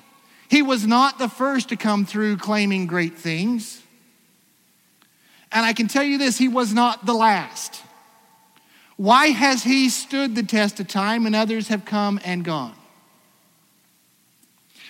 He 0.48 0.62
was 0.62 0.86
not 0.86 1.18
the 1.18 1.28
first 1.28 1.70
to 1.70 1.76
come 1.76 2.04
through 2.04 2.36
claiming 2.36 2.86
great 2.86 3.16
things. 3.18 3.82
And 5.56 5.64
I 5.64 5.72
can 5.72 5.88
tell 5.88 6.02
you 6.02 6.18
this, 6.18 6.36
he 6.36 6.48
was 6.48 6.74
not 6.74 7.06
the 7.06 7.14
last. 7.14 7.80
Why 8.96 9.28
has 9.28 9.62
he 9.62 9.88
stood 9.88 10.34
the 10.34 10.42
test 10.42 10.80
of 10.80 10.86
time 10.86 11.24
and 11.24 11.34
others 11.34 11.68
have 11.68 11.86
come 11.86 12.20
and 12.26 12.44
gone? 12.44 12.74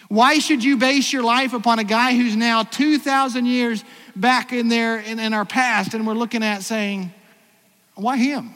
Why 0.09 0.41
should 0.41 0.65
you 0.65 0.77
base 0.77 1.13
your 1.13 1.23
life 1.23 1.53
upon 1.53 1.79
a 1.79 1.85
guy 1.85 2.17
who's 2.17 2.35
now 2.35 2.65
2,000 2.65 3.47
years 3.47 3.85
back 4.17 4.53
in 4.53 4.67
there 4.67 4.99
in, 4.99 5.21
in 5.21 5.35
our 5.35 5.45
past 5.45 5.95
and 5.95 6.05
we're 6.05 6.15
looking 6.15 6.43
at 6.43 6.65
saying, 6.65 7.13
why 7.95 8.17
him? 8.17 8.53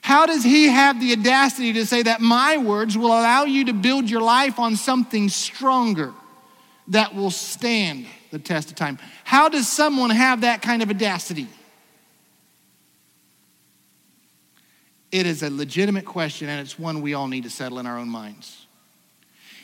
How 0.00 0.26
does 0.26 0.42
he 0.42 0.66
have 0.66 1.00
the 1.00 1.12
audacity 1.12 1.74
to 1.74 1.86
say 1.86 2.02
that 2.02 2.20
my 2.20 2.56
words 2.56 2.98
will 2.98 3.12
allow 3.12 3.44
you 3.44 3.66
to 3.66 3.72
build 3.72 4.10
your 4.10 4.22
life 4.22 4.58
on 4.58 4.74
something 4.74 5.28
stronger? 5.28 6.12
That 6.88 7.14
will 7.14 7.30
stand 7.30 8.06
the 8.30 8.38
test 8.38 8.70
of 8.70 8.76
time. 8.76 8.98
How 9.24 9.48
does 9.48 9.68
someone 9.68 10.10
have 10.10 10.42
that 10.42 10.62
kind 10.62 10.82
of 10.82 10.90
audacity? 10.90 11.46
It 15.10 15.26
is 15.26 15.42
a 15.42 15.50
legitimate 15.50 16.04
question, 16.04 16.48
and 16.48 16.60
it's 16.60 16.78
one 16.78 17.00
we 17.00 17.14
all 17.14 17.28
need 17.28 17.44
to 17.44 17.50
settle 17.50 17.78
in 17.78 17.86
our 17.86 17.98
own 17.98 18.08
minds. 18.08 18.66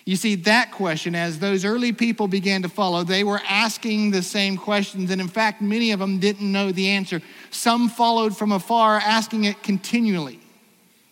You 0.06 0.16
see, 0.16 0.34
that 0.36 0.70
question, 0.70 1.14
as 1.14 1.38
those 1.38 1.64
early 1.64 1.92
people 1.92 2.28
began 2.28 2.62
to 2.62 2.68
follow, 2.68 3.04
they 3.04 3.24
were 3.24 3.40
asking 3.48 4.10
the 4.10 4.22
same 4.22 4.58
questions, 4.58 5.10
and 5.10 5.20
in 5.20 5.28
fact, 5.28 5.62
many 5.62 5.92
of 5.92 6.00
them 6.00 6.18
didn't 6.18 6.50
know 6.50 6.72
the 6.72 6.88
answer. 6.88 7.22
Some 7.50 7.88
followed 7.88 8.36
from 8.36 8.52
afar, 8.52 8.98
asking 8.98 9.44
it 9.44 9.62
continually. 9.62 10.40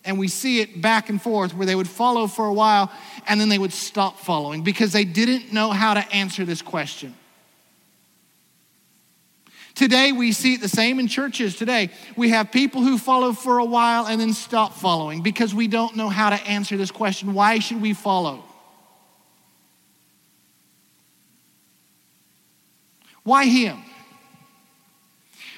And 0.05 0.19
we 0.19 0.27
see 0.27 0.59
it 0.59 0.81
back 0.81 1.09
and 1.09 1.21
forth 1.21 1.53
where 1.53 1.65
they 1.65 1.75
would 1.75 1.87
follow 1.87 2.27
for 2.27 2.45
a 2.45 2.53
while 2.53 2.91
and 3.27 3.39
then 3.39 3.49
they 3.49 3.57
would 3.57 3.73
stop 3.73 4.19
following 4.19 4.63
because 4.63 4.91
they 4.91 5.05
didn't 5.05 5.53
know 5.53 5.71
how 5.71 5.93
to 5.93 6.11
answer 6.11 6.45
this 6.45 6.61
question. 6.61 7.15
Today, 9.75 10.11
we 10.11 10.33
see 10.33 10.53
it 10.53 10.61
the 10.61 10.69
same 10.69 10.99
in 10.99 11.07
churches 11.07 11.55
today. 11.55 11.89
We 12.15 12.29
have 12.29 12.51
people 12.51 12.81
who 12.81 12.99
follow 12.99 13.33
for 13.33 13.57
a 13.57 13.65
while 13.65 14.05
and 14.05 14.21
then 14.21 14.33
stop 14.33 14.73
following 14.73 15.23
because 15.23 15.55
we 15.55 15.67
don't 15.67 15.95
know 15.95 16.09
how 16.09 16.29
to 16.29 16.35
answer 16.47 16.77
this 16.77 16.91
question 16.91 17.33
why 17.33 17.59
should 17.59 17.81
we 17.81 17.93
follow? 17.93 18.43
Why 23.23 23.45
him? 23.45 23.81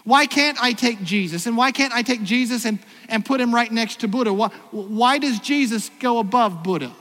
Why 0.05 0.27
can't 0.27 0.61
I 0.61 0.73
take 0.73 1.03
Jesus? 1.03 1.47
And 1.47 1.57
why 1.57 1.71
can't 1.71 1.91
I 1.91 2.03
take 2.03 2.23
Jesus 2.23 2.65
and, 2.65 2.79
and 3.09 3.25
put 3.25 3.39
him 3.39 3.53
right 3.53 3.71
next 3.71 4.01
to 4.01 4.07
Buddha? 4.07 4.33
Why, 4.33 4.49
why 4.71 5.17
does 5.17 5.39
Jesus 5.39 5.89
go 5.99 6.19
above 6.19 6.63
Buddha? 6.63 6.91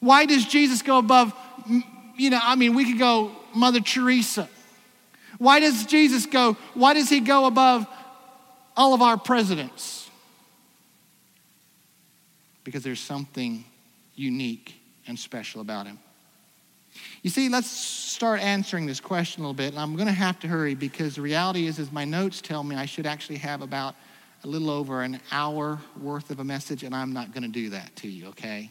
Why 0.00 0.26
does 0.26 0.44
Jesus 0.44 0.82
go 0.82 0.98
above, 0.98 1.32
you 2.16 2.30
know, 2.30 2.40
I 2.42 2.54
mean, 2.56 2.74
we 2.74 2.84
could 2.84 2.98
go 2.98 3.32
Mother 3.54 3.80
Teresa. 3.80 4.48
Why 5.38 5.60
does 5.60 5.84
Jesus 5.86 6.26
go, 6.26 6.56
why 6.74 6.94
does 6.94 7.08
he 7.08 7.20
go 7.20 7.46
above 7.46 7.86
all 8.76 8.94
of 8.94 9.02
our 9.02 9.16
presidents? 9.16 10.08
Because 12.64 12.82
there's 12.82 13.00
something 13.00 13.64
unique 14.14 14.74
and 15.06 15.18
special 15.18 15.60
about 15.60 15.86
him. 15.86 15.98
You 17.22 17.30
see, 17.30 17.48
let's 17.48 17.70
start 17.70 18.40
answering 18.40 18.86
this 18.86 19.00
question 19.00 19.42
a 19.42 19.46
little 19.46 19.54
bit. 19.54 19.72
And 19.72 19.78
I'm 19.78 19.94
going 19.94 20.06
to 20.06 20.12
have 20.12 20.38
to 20.40 20.48
hurry 20.48 20.74
because 20.74 21.16
the 21.16 21.22
reality 21.22 21.66
is, 21.66 21.78
as 21.78 21.92
my 21.92 22.04
notes 22.04 22.40
tell 22.40 22.62
me, 22.62 22.76
I 22.76 22.86
should 22.86 23.06
actually 23.06 23.38
have 23.38 23.62
about 23.62 23.94
a 24.46 24.48
little 24.48 24.70
over 24.70 25.02
an 25.02 25.18
hour 25.32 25.80
worth 26.00 26.30
of 26.30 26.38
a 26.38 26.44
message, 26.44 26.84
and 26.84 26.94
I'm 26.94 27.12
not 27.12 27.32
going 27.32 27.42
to 27.42 27.48
do 27.48 27.70
that 27.70 27.96
to 27.96 28.08
you, 28.08 28.28
okay? 28.28 28.70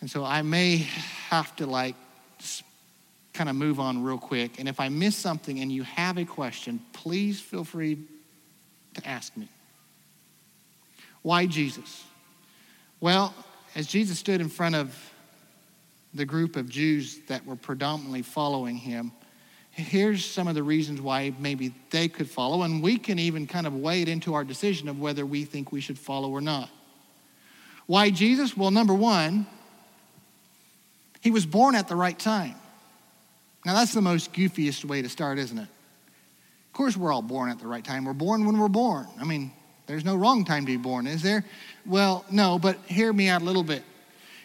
And 0.00 0.10
so 0.10 0.24
I 0.24 0.40
may 0.40 0.78
have 1.28 1.54
to 1.56 1.66
like 1.66 1.94
kind 3.34 3.50
of 3.50 3.56
move 3.56 3.78
on 3.78 4.02
real 4.02 4.16
quick. 4.16 4.58
And 4.58 4.70
if 4.70 4.80
I 4.80 4.88
miss 4.88 5.16
something 5.16 5.60
and 5.60 5.70
you 5.70 5.82
have 5.82 6.16
a 6.16 6.24
question, 6.24 6.80
please 6.94 7.40
feel 7.40 7.62
free 7.62 7.98
to 8.94 9.06
ask 9.06 9.36
me. 9.36 9.48
Why 11.20 11.44
Jesus? 11.44 12.04
Well, 13.00 13.34
as 13.74 13.86
Jesus 13.86 14.18
stood 14.18 14.40
in 14.40 14.48
front 14.48 14.76
of 14.76 14.96
the 16.14 16.24
group 16.24 16.56
of 16.56 16.70
Jews 16.70 17.20
that 17.28 17.44
were 17.44 17.56
predominantly 17.56 18.22
following 18.22 18.76
him, 18.76 19.12
here's 19.72 20.24
some 20.24 20.48
of 20.48 20.54
the 20.54 20.62
reasons 20.62 21.00
why 21.00 21.32
maybe 21.38 21.74
they 21.90 22.08
could 22.08 22.28
follow, 22.28 22.62
and 22.62 22.82
we 22.82 22.98
can 22.98 23.18
even 23.18 23.46
kind 23.46 23.66
of 23.66 23.74
weigh 23.74 24.02
it 24.02 24.08
into 24.08 24.34
our 24.34 24.44
decision 24.44 24.88
of 24.88 25.00
whether 25.00 25.24
we 25.24 25.44
think 25.44 25.72
we 25.72 25.80
should 25.80 25.98
follow 25.98 26.30
or 26.30 26.40
not. 26.40 26.68
Why 27.86 28.10
Jesus? 28.10 28.56
Well, 28.56 28.70
number 28.70 28.94
one, 28.94 29.46
he 31.20 31.30
was 31.30 31.46
born 31.46 31.74
at 31.74 31.88
the 31.88 31.96
right 31.96 32.18
time. 32.18 32.54
Now, 33.64 33.74
that's 33.74 33.92
the 33.92 34.02
most 34.02 34.32
goofiest 34.32 34.84
way 34.84 35.02
to 35.02 35.08
start, 35.08 35.38
isn't 35.38 35.58
it? 35.58 35.62
Of 35.62 36.72
course, 36.72 36.96
we're 36.96 37.12
all 37.12 37.22
born 37.22 37.50
at 37.50 37.58
the 37.58 37.66
right 37.66 37.84
time. 37.84 38.04
We're 38.04 38.12
born 38.12 38.44
when 38.44 38.58
we're 38.58 38.68
born. 38.68 39.06
I 39.20 39.24
mean, 39.24 39.52
there's 39.86 40.04
no 40.04 40.16
wrong 40.16 40.44
time 40.44 40.64
to 40.66 40.72
be 40.72 40.76
born, 40.76 41.06
is 41.06 41.22
there? 41.22 41.44
Well, 41.86 42.24
no, 42.30 42.58
but 42.58 42.76
hear 42.86 43.12
me 43.12 43.28
out 43.28 43.42
a 43.42 43.44
little 43.44 43.62
bit. 43.62 43.82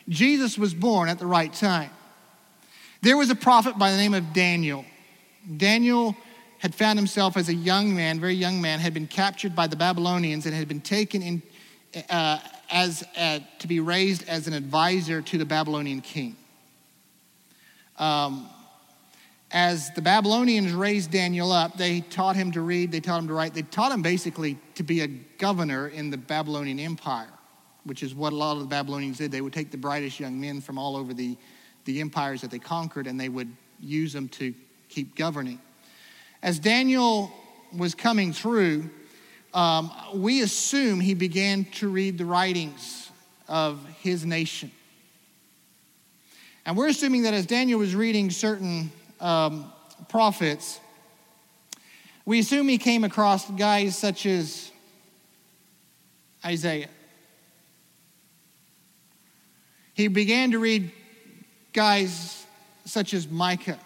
Jesus 0.10 0.58
was 0.58 0.74
born 0.74 1.10
at 1.10 1.20
the 1.20 1.26
right 1.26 1.52
time. 1.52 1.90
There 3.02 3.18
was 3.18 3.30
a 3.30 3.36
prophet 3.36 3.78
by 3.78 3.92
the 3.92 3.98
name 3.98 4.14
of 4.14 4.34
Daniel. 4.34 4.86
Daniel 5.56 6.16
had 6.60 6.74
found 6.74 6.98
himself 7.00 7.38
as 7.38 7.50
a 7.50 7.54
young 7.54 7.96
man, 7.96 8.20
very 8.20 8.34
young 8.34 8.60
man, 8.60 8.80
had 8.80 8.94
been 8.94 9.08
captured 9.08 9.56
by 9.56 9.68
the 9.68 9.76
Babylonians 9.76 10.46
and 10.46 10.54
had 10.54 10.68
been 10.68 10.82
taken 10.82 11.22
in 11.22 11.42
uh, 12.10 12.40
as 12.70 13.04
uh, 13.16 13.40
to 13.60 13.68
be 13.68 13.80
raised 13.80 14.28
as 14.28 14.48
an 14.48 14.54
advisor 14.54 15.22
to 15.22 15.38
the 15.38 15.46
Babylonian 15.46 16.02
king. 16.02 16.36
Um, 17.98 18.50
as 19.52 19.90
the 19.92 20.02
Babylonians 20.02 20.74
raised 20.74 21.12
Daniel 21.12 21.52
up, 21.52 21.78
they 21.78 22.02
taught 22.02 22.36
him 22.36 22.52
to 22.52 22.62
read, 22.62 22.92
they 22.92 23.00
taught 23.00 23.22
him 23.22 23.28
to 23.28 23.34
write, 23.34 23.54
they 23.54 23.62
taught 23.62 23.92
him 23.92 24.02
basically 24.02 24.58
to 24.76 24.84
be 24.84 25.02
a 25.02 25.08
governor 25.08 25.88
in 25.88 26.10
the 26.10 26.18
Babylonian 26.18 26.80
Empire 26.80 27.30
which 27.88 28.04
is 28.04 28.14
what 28.14 28.34
a 28.34 28.36
lot 28.36 28.54
of 28.54 28.60
the 28.60 28.66
Babylonians 28.66 29.18
did. 29.18 29.32
They 29.32 29.42
would 29.42 29.54
take 29.54 29.72
the 29.72 29.78
brightest 29.78 30.20
young 30.20 30.40
men 30.40 30.60
from 30.60 30.78
all 30.78 30.98
over 30.98 31.14
the, 31.14 31.38
the 31.86 32.02
empires 32.02 32.42
that 32.42 32.52
they 32.52 32.60
conquered 32.60 33.08
and 33.08 33.20
they 33.20 33.30
would 33.30 33.50
use 33.80 34.12
them 34.12 34.28
to 34.30 34.54
keep 34.90 35.16
governing. 35.16 35.60
As 36.42 36.60
Daniel 36.60 37.32
was 37.76 37.96
coming 37.96 38.34
through, 38.34 38.90
um, 39.54 39.92
we 40.14 40.42
assume 40.42 41.00
he 41.00 41.14
began 41.14 41.66
to 41.66 41.90
read 41.90 42.18
the 42.18 42.26
writings 42.26 43.10
of 43.48 43.84
his 44.02 44.26
nation. 44.26 44.72
And 46.66 46.76
we're 46.76 46.90
assuming 46.90 47.24
that 47.24 47.34
as 47.34 47.46
Daniel 47.46 47.80
was 47.80 47.96
reading 47.96 48.30
certain 48.30 48.92
um, 49.20 49.72
prophets, 50.10 50.80
we 52.26 52.40
assume 52.40 52.68
he 52.68 52.78
came 52.78 53.04
across 53.06 53.50
guys 53.52 53.98
such 53.98 54.26
as 54.26 54.70
Isaiah. 56.46 56.90
He 59.94 60.10
began 60.10 60.52
to 60.52 60.60
read 60.60 60.92
guys 61.74 62.46
such 62.86 63.14
as 63.14 63.28
Micah. 63.28 63.80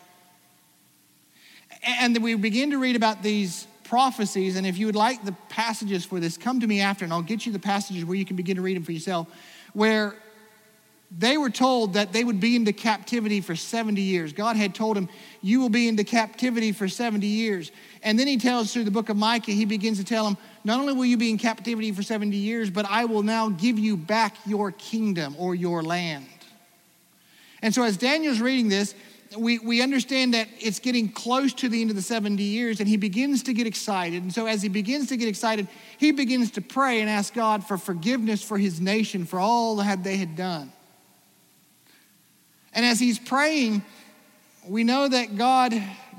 And 1.84 2.18
we 2.22 2.36
begin 2.36 2.72
to 2.72 2.78
read 2.78 2.96
about 2.96 3.24
these 3.24 3.68
prophecies. 3.84 4.56
And 4.56 4.66
if 4.66 4.78
you 4.78 4.86
would 4.86 4.96
like 4.96 5.26
the 5.26 5.34
passages 5.50 6.06
for 6.06 6.20
this, 6.20 6.38
come 6.38 6.60
to 6.60 6.68
me 6.68 6.80
after, 6.80 7.04
and 7.04 7.14
I'll 7.14 7.22
get 7.22 7.46
you 7.46 7.52
the 7.52 7.60
passages 7.60 8.06
where 8.06 8.16
you 8.16 8.26
can 8.26 8.36
begin 8.36 8.56
to 8.56 8.62
read 8.62 8.78
them 8.78 8.84
for 8.84 8.92
yourself, 8.92 9.28
where 9.74 10.16
they 11.18 11.36
were 11.36 11.50
told 11.50 11.96
that 11.96 12.14
they 12.14 12.24
would 12.24 12.40
be 12.40 12.56
into 12.56 12.72
captivity 12.72 13.42
for 13.42 13.54
70 13.54 14.00
years. 14.00 14.32
God 14.32 14.56
had 14.56 14.74
told 14.74 14.96
them, 14.96 15.10
You 15.42 15.60
will 15.60 15.70
be 15.70 15.90
into 15.90 16.06
captivity 16.06 16.72
for 16.72 16.88
70 16.88 17.28
years. 17.28 17.72
And 18.02 18.18
then 18.18 18.28
he 18.28 18.38
tells 18.38 18.72
through 18.72 18.86
the 18.86 18.92
book 18.92 19.10
of 19.10 19.18
Micah, 19.18 19.52
he 19.52 19.66
begins 19.66 19.98
to 19.98 20.06
tell 20.06 20.24
them, 20.24 20.38
Not 20.64 20.80
only 20.80 20.94
will 20.94 21.06
you 21.06 21.18
be 21.18 21.30
in 21.30 21.38
captivity 21.38 21.92
for 21.92 22.02
70 22.02 22.38
years, 22.38 22.70
but 22.70 22.86
I 22.86 23.06
will 23.06 23.24
now 23.24 23.50
give 23.50 23.78
you 23.78 23.98
back 23.98 24.38
your 24.46 24.72
kingdom 24.72 25.36
or 25.38 25.54
your 25.54 25.84
land. 25.84 26.28
And 27.62 27.76
so 27.76 27.84
as 27.84 27.98
Daniel's 27.98 28.40
reading 28.40 28.70
this, 28.70 28.96
we, 29.38 29.60
we 29.60 29.82
understand 29.82 30.34
that 30.34 30.48
it's 30.60 30.80
getting 30.80 31.10
close 31.10 31.54
to 31.54 31.70
the 31.70 31.82
end 31.82 31.90
of 31.90 31.96
the 31.96 32.02
70 32.02 32.42
years, 32.44 32.80
and 32.80 32.90
he 32.90 32.98
begins 32.98 33.44
to 33.44 33.54
get 33.54 33.66
excited. 33.68 34.24
And 34.24 34.34
so, 34.34 34.46
as 34.46 34.62
he 34.62 34.70
begins 34.70 35.08
to 35.08 35.18
get 35.18 35.28
excited, 35.28 35.68
he 35.98 36.12
begins 36.12 36.52
to 36.52 36.62
pray 36.62 37.02
and 37.02 37.10
ask 37.10 37.34
God 37.34 37.66
for 37.66 37.78
forgiveness 37.78 38.44
for 38.44 38.58
his 38.58 38.82
nation, 38.82 39.26
for 39.26 39.40
all 39.40 39.78
that 39.78 40.04
they 40.04 40.18
had 40.18 40.36
done. 40.36 40.72
And 42.74 42.86
as 42.86 43.00
he's 43.00 43.20
praying, 43.20 43.84
we 44.68 44.84
know 44.84 45.08
that 45.08 45.38
God 45.38 45.74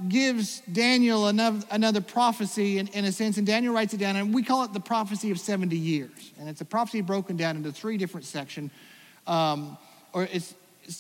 gives 0.09 0.61
Daniel 0.61 1.29
another, 1.29 2.01
prophecy 2.01 2.79
in, 2.79 2.89
in, 2.89 3.05
a 3.05 3.13
sense, 3.13 3.37
and 3.37 3.47
Daniel 3.47 3.75
writes 3.75 3.95
it 3.95 3.99
down, 3.99 4.17
and 4.17 4.35
we 4.35 4.43
call 4.43 4.65
it 4.65 4.73
the 4.73 4.81
prophecy 4.81 5.31
of 5.31 5.39
70 5.39 5.77
years. 5.77 6.33
And 6.39 6.49
it's 6.49 6.61
a 6.61 6.65
prophecy 6.65 7.03
broken 7.03 7.37
down 7.37 7.57
into 7.57 7.73
three 7.73 7.97
different 7.97 8.27
sections, 8.27 8.71
um, 9.27 9.77
or 10.13 10.25
it's, 10.25 10.55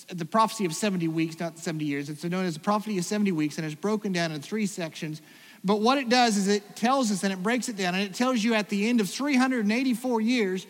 the 0.08 0.24
prophecy 0.24 0.64
of 0.64 0.74
70 0.74 1.08
weeks, 1.08 1.40
not 1.40 1.58
70 1.58 1.84
years. 1.84 2.08
It's 2.08 2.24
known 2.24 2.44
as 2.44 2.54
the 2.54 2.60
prophecy 2.60 2.98
of 2.98 3.04
70 3.04 3.32
weeks, 3.32 3.58
and 3.58 3.66
it's 3.66 3.74
broken 3.74 4.12
down 4.12 4.32
in 4.32 4.40
three 4.40 4.66
sections. 4.66 5.20
But 5.64 5.80
what 5.80 5.98
it 5.98 6.08
does 6.08 6.36
is 6.36 6.48
it 6.48 6.76
tells 6.76 7.10
us, 7.10 7.24
and 7.24 7.32
it 7.32 7.42
breaks 7.42 7.68
it 7.68 7.76
down, 7.76 7.94
and 7.94 8.02
it 8.02 8.14
tells 8.14 8.42
you 8.42 8.54
at 8.54 8.68
the 8.68 8.88
end 8.88 9.00
of 9.00 9.08
384 9.08 10.20
years, 10.20 10.66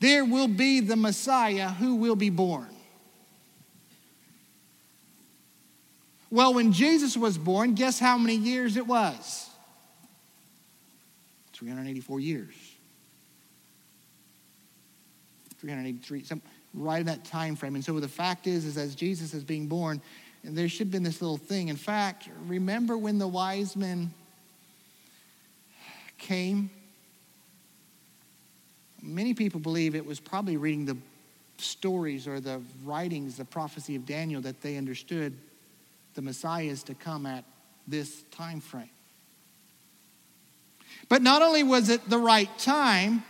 there 0.00 0.24
will 0.24 0.48
be 0.48 0.80
the 0.80 0.96
Messiah 0.96 1.68
who 1.68 1.96
will 1.96 2.16
be 2.16 2.30
born. 2.30 2.68
Well, 6.30 6.52
when 6.54 6.72
Jesus 6.72 7.16
was 7.16 7.38
born, 7.38 7.74
guess 7.74 7.98
how 7.98 8.18
many 8.18 8.36
years 8.36 8.76
it 8.76 8.86
was? 8.86 9.48
384 11.54 12.20
years. 12.20 12.54
383, 15.58 16.22
some, 16.24 16.42
right 16.78 17.00
in 17.00 17.06
that 17.06 17.24
time 17.24 17.56
frame. 17.56 17.74
And 17.74 17.84
so 17.84 17.98
the 18.00 18.08
fact 18.08 18.46
is, 18.46 18.64
is 18.64 18.76
as 18.76 18.94
Jesus 18.94 19.34
is 19.34 19.44
being 19.44 19.66
born, 19.66 20.00
there 20.44 20.68
should 20.68 20.86
have 20.86 20.90
been 20.90 21.02
this 21.02 21.20
little 21.20 21.36
thing. 21.36 21.68
In 21.68 21.76
fact, 21.76 22.28
remember 22.46 22.96
when 22.96 23.18
the 23.18 23.28
wise 23.28 23.76
men 23.76 24.12
came? 26.16 26.70
Many 29.02 29.34
people 29.34 29.60
believe 29.60 29.94
it 29.94 30.06
was 30.06 30.20
probably 30.20 30.56
reading 30.56 30.84
the 30.84 30.96
stories 31.58 32.26
or 32.26 32.40
the 32.40 32.60
writings, 32.84 33.36
the 33.36 33.44
prophecy 33.44 33.96
of 33.96 34.06
Daniel 34.06 34.40
that 34.42 34.60
they 34.60 34.76
understood 34.76 35.36
the 36.14 36.22
Messiah 36.22 36.64
is 36.64 36.82
to 36.84 36.94
come 36.94 37.26
at 37.26 37.44
this 37.86 38.22
time 38.30 38.60
frame. 38.60 38.90
But 41.08 41.22
not 41.22 41.42
only 41.42 41.62
was 41.62 41.88
it 41.88 42.08
the 42.08 42.18
right 42.18 42.50
time, 42.58 43.22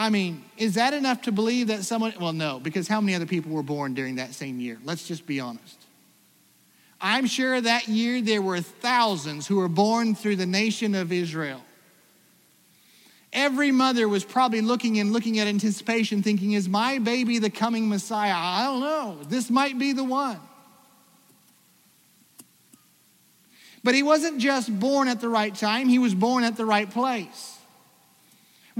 I 0.00 0.08
mean, 0.08 0.42
is 0.56 0.76
that 0.76 0.94
enough 0.94 1.20
to 1.22 1.32
believe 1.32 1.66
that 1.66 1.84
someone, 1.84 2.14
well, 2.18 2.32
no, 2.32 2.58
because 2.58 2.88
how 2.88 3.02
many 3.02 3.14
other 3.14 3.26
people 3.26 3.52
were 3.52 3.62
born 3.62 3.92
during 3.92 4.14
that 4.14 4.32
same 4.32 4.58
year? 4.58 4.78
Let's 4.82 5.06
just 5.06 5.26
be 5.26 5.40
honest. 5.40 5.76
I'm 7.02 7.26
sure 7.26 7.60
that 7.60 7.86
year 7.86 8.22
there 8.22 8.40
were 8.40 8.62
thousands 8.62 9.46
who 9.46 9.56
were 9.56 9.68
born 9.68 10.14
through 10.14 10.36
the 10.36 10.46
nation 10.46 10.94
of 10.94 11.12
Israel. 11.12 11.62
Every 13.34 13.72
mother 13.72 14.08
was 14.08 14.24
probably 14.24 14.62
looking 14.62 14.98
and 14.98 15.12
looking 15.12 15.38
at 15.38 15.46
anticipation, 15.46 16.22
thinking, 16.22 16.52
Is 16.52 16.66
my 16.66 16.98
baby 16.98 17.38
the 17.38 17.50
coming 17.50 17.86
Messiah? 17.86 18.32
I 18.34 18.64
don't 18.64 18.80
know. 18.80 19.18
This 19.28 19.50
might 19.50 19.78
be 19.78 19.92
the 19.92 20.04
one. 20.04 20.40
But 23.84 23.94
he 23.94 24.02
wasn't 24.02 24.40
just 24.40 24.80
born 24.80 25.08
at 25.08 25.20
the 25.20 25.28
right 25.28 25.54
time, 25.54 25.90
he 25.90 25.98
was 25.98 26.14
born 26.14 26.42
at 26.42 26.56
the 26.56 26.64
right 26.64 26.90
place. 26.90 27.58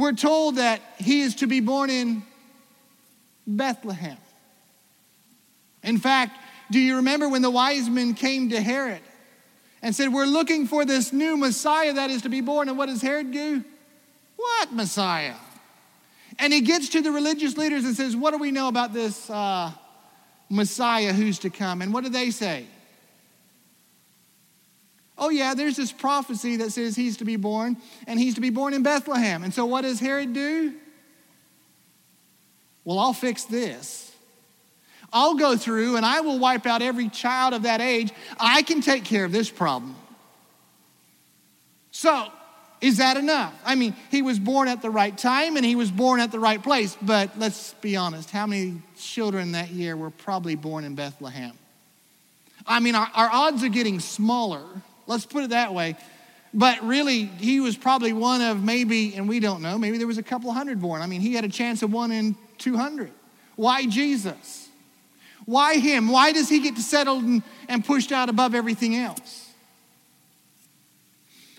We're 0.01 0.13
told 0.13 0.57
that 0.57 0.81
he 0.97 1.21
is 1.21 1.35
to 1.37 1.47
be 1.47 1.61
born 1.61 1.91
in 1.91 2.23
Bethlehem. 3.47 4.17
In 5.83 5.99
fact, 5.99 6.39
do 6.71 6.81
you 6.81 6.97
remember 6.97 7.29
when 7.29 7.43
the 7.43 7.51
wise 7.51 7.87
men 7.91 8.15
came 8.15 8.49
to 8.49 8.63
Herod 8.63 9.03
and 9.83 9.95
said, 9.95 10.11
We're 10.11 10.25
looking 10.25 10.67
for 10.67 10.87
this 10.87 11.13
new 11.13 11.37
Messiah 11.37 11.93
that 11.93 12.09
is 12.09 12.23
to 12.23 12.31
be 12.31 12.41
born? 12.41 12.71
And 12.71 12.79
what 12.79 12.87
does 12.87 13.03
Herod 13.03 13.31
do? 13.31 13.63
What 14.37 14.73
Messiah? 14.73 15.35
And 16.39 16.51
he 16.51 16.63
gets 16.63 16.89
to 16.91 17.03
the 17.03 17.13
religious 17.13 17.59
leaders 17.59 17.85
and 17.85 17.95
says, 17.95 18.17
What 18.17 18.31
do 18.31 18.39
we 18.39 18.51
know 18.51 18.69
about 18.69 18.95
this 18.95 19.29
uh, 19.29 19.71
Messiah 20.49 21.13
who's 21.13 21.39
to 21.41 21.51
come? 21.51 21.83
And 21.83 21.93
what 21.93 22.05
do 22.05 22.11
they 22.11 22.31
say? 22.31 22.65
Oh, 25.21 25.29
yeah, 25.29 25.55
there's 25.55 25.77
this 25.77 25.93
prophecy 25.93 26.57
that 26.57 26.73
says 26.73 26.97
he's 26.97 27.19
to 27.19 27.25
be 27.25 27.37
born, 27.37 27.77
and 28.07 28.19
he's 28.19 28.35
to 28.35 28.41
be 28.41 28.51
born 28.51 28.75
in 28.75 28.83
Bethlehem. 28.83 29.45
And 29.45 29.55
so 29.55 29.67
what 29.67 29.83
does 29.83 30.01
Herod 30.01 30.33
do? 30.33 30.73
Well, 32.85 32.99
I'll 32.99 33.13
fix 33.13 33.45
this. 33.45 34.11
I'll 35.13 35.35
go 35.35 35.57
through 35.57 35.97
and 35.97 36.07
I 36.07 36.21
will 36.21 36.39
wipe 36.39 36.67
out 36.67 36.83
every 36.83 37.09
child 37.09 37.53
of 37.53 37.63
that 37.63 37.81
age. 37.81 38.13
I 38.39 38.63
can 38.63 38.81
take 38.81 39.05
care 39.05 39.25
of 39.25 39.33
this 39.33 39.51
problem. 39.51 39.97
So, 41.91 42.29
is 42.81 42.99
that 42.99 43.17
enough? 43.17 43.53
I 43.65 43.75
mean, 43.75 43.95
he 44.11 44.23
was 44.23 44.39
born 44.39 44.69
at 44.69 44.81
the 44.81 44.89
right 44.89 45.17
time 45.17 45.57
and 45.57 45.67
he 45.67 45.75
was 45.75 45.91
born 45.91 46.21
at 46.21 46.33
the 46.33 46.39
right 46.39 46.63
place, 46.63 46.97
but 47.03 47.39
let's 47.39 47.75
be 47.75 47.97
honest 47.97 48.31
how 48.31 48.47
many 48.47 48.81
children 48.99 49.53
that 49.53 49.71
year 49.71 49.97
were 49.97 50.11
probably 50.11 50.55
born 50.55 50.85
in 50.85 50.95
Bethlehem? 50.95 51.53
I 52.67 52.81
mean, 52.81 52.95
our, 52.95 53.11
our 53.15 53.31
odds 53.31 53.65
are 53.65 53.69
getting 53.69 54.01
smaller 54.01 54.63
Let's 55.11 55.27
put 55.27 55.43
it 55.43 55.51
that 55.51 55.75
way. 55.75 55.97
But 56.55 56.85
really, 56.85 57.25
he 57.25 57.59
was 57.59 57.77
probably 57.77 58.13
one 58.13 58.41
of 58.41 58.63
maybe, 58.63 59.17
and 59.17 59.29
we 59.29 59.41
don't 59.41 59.61
know, 59.61 59.77
maybe 59.77 59.99
there 59.99 60.07
was 60.07 60.19
a 60.19 60.23
couple 60.23 60.53
hundred 60.53 60.81
born. 60.81 61.03
I 61.03 61.07
mean, 61.07 61.21
he 61.21 61.35
had 61.35 61.45
a 61.45 61.49
chance 61.49 61.83
of 61.83 61.93
one 61.93 62.13
in 62.13 62.37
200. 62.59 63.11
Why 63.57 63.87
Jesus? 63.87 64.69
Why 65.47 65.79
him? 65.79 66.11
Why 66.11 66.31
does 66.31 66.49
he 66.49 66.61
get 66.61 66.79
settled 66.79 67.25
and, 67.25 67.43
and 67.69 67.85
pushed 67.85 68.13
out 68.13 68.29
above 68.29 68.55
everything 68.55 68.95
else? 68.95 69.49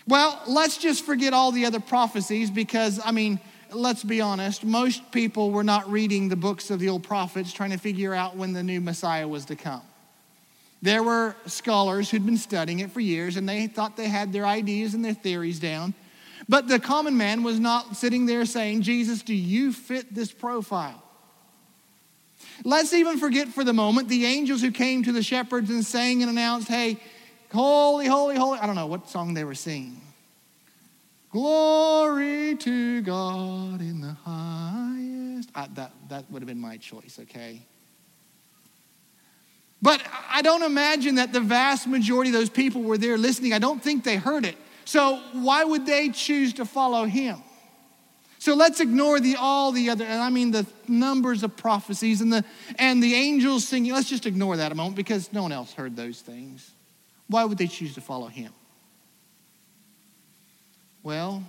Well, 0.07 0.41
let's 0.47 0.77
just 0.77 1.05
forget 1.05 1.33
all 1.33 1.51
the 1.51 1.65
other 1.65 1.81
prophecies 1.81 2.49
because, 2.49 3.01
I 3.03 3.11
mean, 3.11 3.37
let's 3.73 4.01
be 4.03 4.21
honest, 4.21 4.63
most 4.63 5.11
people 5.11 5.51
were 5.51 5.65
not 5.65 5.91
reading 5.91 6.29
the 6.29 6.37
books 6.37 6.71
of 6.71 6.79
the 6.79 6.87
old 6.87 7.03
prophets 7.03 7.51
trying 7.51 7.71
to 7.71 7.77
figure 7.77 8.13
out 8.13 8.37
when 8.37 8.53
the 8.53 8.63
new 8.63 8.79
Messiah 8.79 9.27
was 9.27 9.43
to 9.45 9.57
come. 9.57 9.81
There 10.81 11.03
were 11.03 11.35
scholars 11.45 12.09
who'd 12.09 12.25
been 12.25 12.37
studying 12.37 12.79
it 12.79 12.91
for 12.91 12.99
years 12.99 13.37
and 13.37 13.47
they 13.47 13.67
thought 13.67 13.97
they 13.97 14.07
had 14.07 14.33
their 14.33 14.45
ideas 14.45 14.93
and 14.93 15.05
their 15.05 15.13
theories 15.13 15.59
down. 15.59 15.93
But 16.49 16.67
the 16.67 16.79
common 16.79 17.17
man 17.17 17.43
was 17.43 17.59
not 17.59 17.95
sitting 17.95 18.25
there 18.25 18.45
saying, 18.45 18.81
Jesus, 18.81 19.21
do 19.21 19.35
you 19.35 19.71
fit 19.71 20.13
this 20.13 20.31
profile? 20.31 21.03
Let's 22.63 22.93
even 22.93 23.19
forget 23.19 23.47
for 23.49 23.63
the 23.63 23.73
moment 23.73 24.07
the 24.07 24.25
angels 24.25 24.61
who 24.61 24.71
came 24.71 25.03
to 25.03 25.11
the 25.11 25.23
shepherds 25.23 25.69
and 25.69 25.85
sang 25.85 26.21
and 26.21 26.29
announced, 26.29 26.67
Hey, 26.67 26.97
holy, 27.51 28.07
holy, 28.07 28.35
holy. 28.35 28.59
I 28.59 28.65
don't 28.65 28.75
know 28.75 28.87
what 28.87 29.09
song 29.09 29.33
they 29.33 29.43
were 29.43 29.55
singing. 29.55 30.01
Glory 31.31 32.55
to 32.57 33.01
God 33.01 33.79
in 33.79 34.01
the 34.01 34.15
highest. 34.25 35.49
I, 35.55 35.67
that, 35.75 35.93
that 36.09 36.29
would 36.29 36.41
have 36.41 36.47
been 36.47 36.59
my 36.59 36.77
choice, 36.77 37.19
okay? 37.21 37.61
But 39.81 40.01
I 40.41 40.43
don't 40.43 40.63
imagine 40.63 41.15
that 41.15 41.33
the 41.33 41.39
vast 41.39 41.85
majority 41.85 42.31
of 42.31 42.33
those 42.33 42.49
people 42.49 42.81
were 42.81 42.97
there 42.97 43.15
listening. 43.15 43.53
I 43.53 43.59
don't 43.59 43.79
think 43.79 44.03
they 44.03 44.15
heard 44.15 44.43
it. 44.43 44.57
So 44.85 45.21
why 45.33 45.63
would 45.63 45.85
they 45.85 46.09
choose 46.09 46.53
to 46.53 46.65
follow 46.65 47.05
him? 47.05 47.43
So 48.39 48.55
let's 48.55 48.79
ignore 48.79 49.19
the 49.19 49.35
all 49.35 49.71
the 49.71 49.91
other, 49.91 50.03
and 50.03 50.19
I 50.19 50.31
mean 50.31 50.49
the 50.49 50.65
numbers 50.87 51.43
of 51.43 51.55
prophecies 51.55 52.21
and 52.21 52.33
the 52.33 52.43
and 52.79 53.03
the 53.03 53.13
angels 53.13 53.67
singing. 53.67 53.93
Let's 53.93 54.09
just 54.09 54.25
ignore 54.25 54.57
that 54.57 54.71
a 54.71 54.75
moment 54.75 54.95
because 54.95 55.31
no 55.31 55.43
one 55.43 55.51
else 55.51 55.73
heard 55.73 55.95
those 55.95 56.21
things. 56.21 56.71
Why 57.27 57.45
would 57.45 57.59
they 57.59 57.67
choose 57.67 57.93
to 57.93 58.01
follow 58.01 58.25
him? 58.25 58.51
Well, 61.03 61.43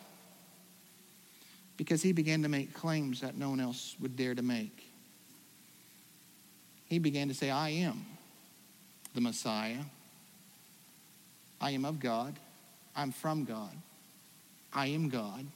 because 1.78 2.02
he 2.02 2.12
began 2.12 2.42
to 2.42 2.50
make 2.50 2.74
claims 2.74 3.22
that 3.22 3.38
no 3.38 3.48
one 3.48 3.60
else 3.60 3.96
would 4.00 4.18
dare 4.18 4.34
to 4.34 4.42
make. 4.42 4.84
he 6.84 6.98
began 6.98 7.28
to 7.28 7.34
say, 7.34 7.48
I 7.48 7.70
am 7.70 8.11
the 9.14 9.20
Messiah. 9.20 9.82
I 11.60 11.70
am 11.70 11.84
of 11.84 12.00
God. 12.00 12.38
I'm 12.96 13.12
from 13.12 13.44
God. 13.44 13.70
I 14.72 14.88
am 14.88 15.08
God. 15.08 15.46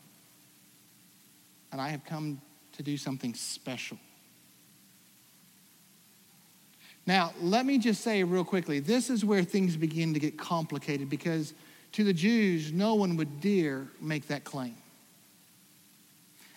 And 1.73 1.81
I 1.81 1.88
have 1.88 2.05
come 2.05 2.40
to 2.77 2.83
do 2.83 2.97
something 2.97 3.35
special. 3.35 3.99
Now, 7.07 7.33
let 7.40 7.64
me 7.64 7.79
just 7.79 8.03
say 8.03 8.25
real 8.25 8.45
quickly 8.45 8.81
this 8.81 9.11
is 9.11 9.25
where 9.25 9.45
things 9.45 9.77
begin 9.77 10.14
to 10.14 10.21
get 10.21 10.37
complicated 10.37 11.09
because 11.09 11.55
to 11.92 12.05
the 12.05 12.12
Jews, 12.12 12.73
no 12.73 12.95
one 12.95 13.16
would 13.16 13.40
dare 13.40 13.87
make 14.01 14.29
that 14.29 14.45
claim. 14.45 14.75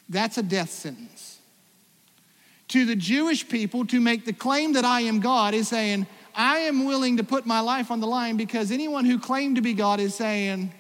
That's 0.10 0.38
a 0.38 0.44
death 0.44 0.72
sentence. 0.72 1.38
To 2.70 2.86
the 2.86 2.96
Jewish 2.96 3.48
people, 3.48 3.86
to 3.88 4.00
make 4.00 4.26
the 4.26 4.34
claim 4.34 4.74
that 4.74 4.86
I 4.86 5.02
am 5.02 5.20
God 5.20 5.54
is 5.54 5.68
saying, 5.68 6.08
I 6.36 6.60
am 6.60 6.86
willing 6.86 7.18
to 7.18 7.24
put 7.24 7.46
my 7.46 7.60
life 7.60 7.92
on 7.92 8.00
the 8.00 8.08
line 8.08 8.38
because 8.38 8.72
anyone 8.72 9.06
who 9.06 9.20
claimed 9.20 9.56
to 9.58 9.62
be 9.62 9.74
God 9.74 10.00
is 10.00 10.16
saying, 10.16 10.72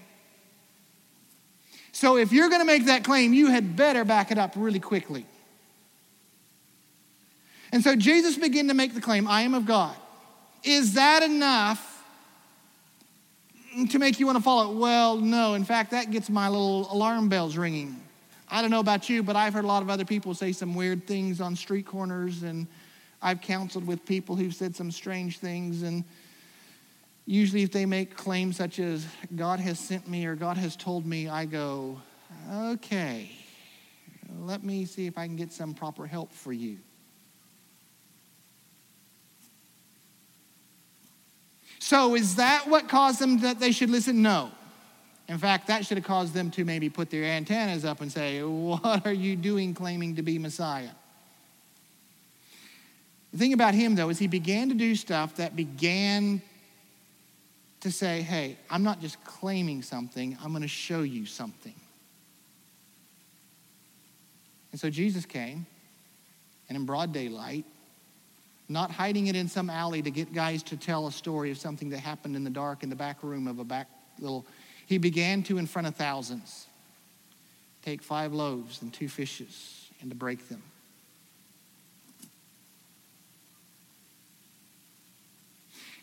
so 1.91 2.17
if 2.17 2.31
you're 2.31 2.49
going 2.49 2.61
to 2.61 2.65
make 2.65 2.85
that 2.85 3.03
claim, 3.03 3.33
you 3.33 3.47
had 3.47 3.75
better 3.75 4.05
back 4.05 4.31
it 4.31 4.37
up 4.37 4.53
really 4.55 4.79
quickly. 4.79 5.25
And 7.71 7.83
so 7.83 7.95
Jesus 7.95 8.37
began 8.37 8.69
to 8.69 8.73
make 8.73 8.93
the 8.93 9.01
claim, 9.01 9.27
I 9.27 9.41
am 9.41 9.53
of 9.53 9.65
God. 9.65 9.95
Is 10.63 10.93
that 10.93 11.23
enough 11.23 12.03
to 13.91 13.99
make 13.99 14.19
you 14.19 14.25
want 14.25 14.37
to 14.37 14.43
follow 14.43 14.71
it? 14.71 14.77
Well, 14.77 15.17
no. 15.17 15.53
In 15.53 15.63
fact, 15.63 15.91
that 15.91 16.09
gets 16.09 16.29
my 16.29 16.47
little 16.47 16.91
alarm 16.91 17.29
bells 17.29 17.57
ringing. 17.57 18.01
I 18.49 18.61
don't 18.61 18.71
know 18.71 18.79
about 18.79 19.09
you, 19.09 19.21
but 19.21 19.35
I've 19.35 19.53
heard 19.53 19.63
a 19.63 19.67
lot 19.67 19.83
of 19.83 19.89
other 19.89 20.05
people 20.05 20.33
say 20.33 20.51
some 20.51 20.73
weird 20.73 21.05
things 21.05 21.39
on 21.39 21.55
street 21.55 21.85
corners, 21.85 22.41
and 22.41 22.65
I've 23.21 23.41
counseled 23.41 23.85
with 23.85 24.05
people 24.05 24.35
who've 24.35 24.53
said 24.53 24.75
some 24.75 24.91
strange 24.91 25.39
things. 25.39 25.81
And 25.83 26.03
usually, 27.25 27.63
if 27.63 27.71
they 27.71 27.85
make 27.85 28.15
claims 28.15 28.57
such 28.57 28.79
as, 28.79 29.05
God 29.35 29.59
has 29.59 29.79
sent 29.79 30.07
me 30.07 30.25
or 30.25 30.35
God 30.35 30.57
has 30.57 30.75
told 30.75 31.05
me, 31.05 31.27
I 31.27 31.45
go, 31.45 32.01
okay, 32.51 33.31
let 34.39 34.63
me 34.63 34.85
see 34.85 35.07
if 35.07 35.17
I 35.17 35.25
can 35.25 35.35
get 35.35 35.51
some 35.51 35.73
proper 35.73 36.07
help 36.07 36.31
for 36.31 36.53
you. 36.53 36.77
So, 41.79 42.15
is 42.15 42.35
that 42.35 42.67
what 42.67 42.87
caused 42.87 43.19
them 43.19 43.39
that 43.39 43.59
they 43.59 43.71
should 43.71 43.89
listen? 43.89 44.21
No. 44.21 44.51
In 45.27 45.37
fact, 45.37 45.67
that 45.67 45.85
should 45.85 45.97
have 45.97 46.05
caused 46.05 46.33
them 46.33 46.51
to 46.51 46.65
maybe 46.65 46.89
put 46.89 47.09
their 47.09 47.23
antennas 47.23 47.85
up 47.85 48.01
and 48.01 48.11
say, 48.11 48.41
What 48.43 49.05
are 49.05 49.13
you 49.13 49.35
doing 49.35 49.73
claiming 49.73 50.15
to 50.15 50.21
be 50.21 50.37
Messiah? 50.37 50.89
The 53.31 53.37
thing 53.37 53.53
about 53.53 53.75
him, 53.75 53.95
though, 53.95 54.09
is 54.09 54.17
he 54.17 54.27
began 54.27 54.69
to 54.69 54.75
do 54.75 54.95
stuff 54.95 55.35
that 55.35 55.55
began 55.55 56.41
to 57.81 57.91
say, 57.91 58.21
Hey, 58.21 58.57
I'm 58.69 58.83
not 58.83 59.01
just 59.01 59.23
claiming 59.23 59.81
something, 59.81 60.37
I'm 60.43 60.51
going 60.51 60.63
to 60.63 60.67
show 60.67 61.01
you 61.01 61.25
something. 61.25 61.75
And 64.71 64.79
so 64.79 64.89
Jesus 64.89 65.25
came, 65.25 65.65
and 66.67 66.77
in 66.77 66.85
broad 66.85 67.11
daylight, 67.11 67.65
not 68.67 68.91
hiding 68.91 69.27
it 69.27 69.35
in 69.35 69.47
some 69.47 69.69
alley 69.69 70.01
to 70.03 70.11
get 70.11 70.31
guys 70.31 70.61
to 70.63 70.77
tell 70.77 71.07
a 71.07 71.11
story 71.11 71.49
of 71.49 71.57
something 71.57 71.89
that 71.89 71.99
happened 71.99 72.35
in 72.35 72.43
the 72.43 72.51
dark 72.51 72.83
in 72.83 72.89
the 72.89 72.95
back 72.95 73.23
room 73.23 73.47
of 73.47 73.57
a 73.57 73.63
back 73.63 73.87
little. 74.19 74.45
He 74.85 74.99
began 74.99 75.41
to, 75.43 75.57
in 75.57 75.65
front 75.65 75.87
of 75.87 75.95
thousands, 75.95 76.67
take 77.83 78.03
five 78.03 78.31
loaves 78.31 78.81
and 78.83 78.93
two 78.93 79.09
fishes 79.09 79.89
and 80.01 80.11
to 80.11 80.15
break 80.15 80.49
them. 80.49 80.61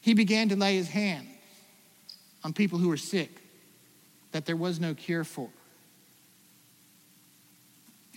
He 0.07 0.14
began 0.14 0.51
to 0.51 0.57
lay 0.57 0.77
his 0.77 0.88
hand 0.88 1.27
on 2.45 2.53
people 2.53 2.79
who 2.79 2.88
were 2.88 2.97
sick 2.97 3.42
that 4.31 4.47
there 4.47 4.55
was 4.55 4.79
no 4.79 4.95
cure 4.95 5.25
for 5.25 5.49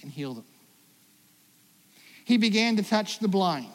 and 0.03 0.11
heal 0.11 0.35
them. 0.35 0.45
He 2.25 2.37
began 2.37 2.75
to 2.75 2.83
touch 2.83 3.17
the 3.17 3.27
blind 3.27 3.65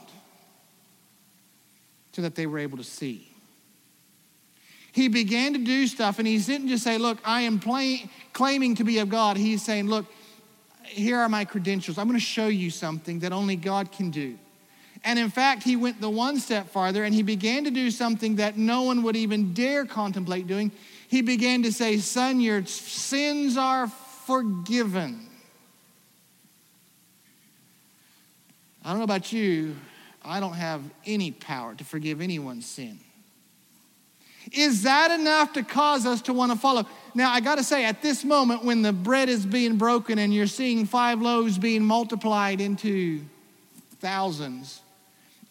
so 2.12 2.22
that 2.22 2.36
they 2.36 2.46
were 2.46 2.60
able 2.60 2.76
to 2.76 2.84
see. 2.84 3.34
He 4.92 5.08
began 5.08 5.54
to 5.54 5.58
do 5.58 5.88
stuff, 5.88 6.20
and 6.20 6.28
he 6.28 6.38
didn't 6.38 6.68
just 6.68 6.84
say, 6.84 6.98
Look, 6.98 7.18
I 7.24 7.40
am 7.40 7.58
play, 7.58 8.08
claiming 8.32 8.76
to 8.76 8.84
be 8.84 9.00
of 9.00 9.08
God. 9.08 9.36
He's 9.36 9.64
saying, 9.64 9.88
Look, 9.88 10.06
here 10.84 11.18
are 11.18 11.28
my 11.28 11.44
credentials. 11.44 11.98
I'm 11.98 12.06
going 12.06 12.16
to 12.16 12.24
show 12.24 12.46
you 12.46 12.70
something 12.70 13.18
that 13.18 13.32
only 13.32 13.56
God 13.56 13.90
can 13.90 14.12
do. 14.12 14.38
And 15.04 15.18
in 15.18 15.28
fact, 15.28 15.62
he 15.62 15.76
went 15.76 16.00
the 16.00 16.08
one 16.08 16.38
step 16.38 16.70
farther 16.70 17.04
and 17.04 17.14
he 17.14 17.22
began 17.22 17.64
to 17.64 17.70
do 17.70 17.90
something 17.90 18.36
that 18.36 18.56
no 18.56 18.82
one 18.82 19.02
would 19.02 19.16
even 19.16 19.52
dare 19.52 19.84
contemplate 19.84 20.46
doing. 20.46 20.72
He 21.08 21.20
began 21.20 21.62
to 21.64 21.72
say, 21.72 21.98
Son, 21.98 22.40
your 22.40 22.64
sins 22.64 23.58
are 23.58 23.86
forgiven. 23.86 25.28
I 28.82 28.90
don't 28.90 28.98
know 28.98 29.04
about 29.04 29.32
you, 29.32 29.76
I 30.24 30.40
don't 30.40 30.54
have 30.54 30.82
any 31.06 31.30
power 31.30 31.74
to 31.74 31.84
forgive 31.84 32.20
anyone's 32.20 32.66
sin. 32.66 32.98
Is 34.52 34.82
that 34.82 35.10
enough 35.10 35.54
to 35.54 35.62
cause 35.62 36.04
us 36.04 36.20
to 36.22 36.34
want 36.34 36.52
to 36.52 36.58
follow? 36.58 36.86
Now, 37.14 37.30
I 37.30 37.40
got 37.40 37.56
to 37.56 37.64
say, 37.64 37.84
at 37.86 38.02
this 38.02 38.24
moment, 38.24 38.62
when 38.62 38.82
the 38.82 38.92
bread 38.92 39.30
is 39.30 39.46
being 39.46 39.76
broken 39.76 40.18
and 40.18 40.34
you're 40.34 40.46
seeing 40.46 40.84
five 40.84 41.22
loaves 41.22 41.56
being 41.58 41.82
multiplied 41.82 42.60
into 42.60 43.22
thousands, 44.00 44.82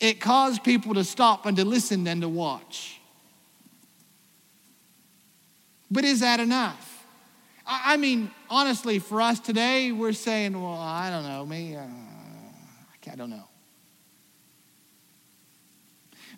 it 0.04 0.20
caused 0.20 0.66
people 0.66 0.94
to 0.96 1.04
stop 1.06 1.46
and 1.46 1.56
to 1.56 1.64
listen 1.64 2.06
and 2.08 2.22
to 2.22 2.28
watch. 2.28 3.00
But 5.90 6.04
is 6.04 6.20
that 6.20 6.42
enough? 6.42 7.06
I 7.66 7.96
mean, 7.96 8.30
honestly, 8.50 9.00
for 9.00 9.22
us 9.22 9.40
today, 9.40 9.94
we're 9.94 10.12
saying, 10.12 10.62
well, 10.62 10.74
I 10.74 11.10
don't 11.10 11.24
know, 11.24 11.46
me, 11.46 11.78
uh, 11.78 11.86
I 13.10 13.16
don't 13.16 13.30
know. 13.30 13.48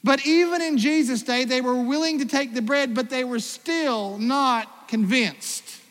But 0.04 0.24
even 0.28 0.62
in 0.62 0.78
Jesus' 0.78 1.24
day, 1.24 1.46
they 1.46 1.62
were 1.62 1.82
willing 1.82 2.20
to 2.20 2.26
take 2.26 2.54
the 2.54 2.62
bread, 2.62 2.94
but 2.94 3.10
they 3.10 3.24
were 3.24 3.40
still 3.40 4.20
not 4.20 4.88
convinced. 4.88 5.82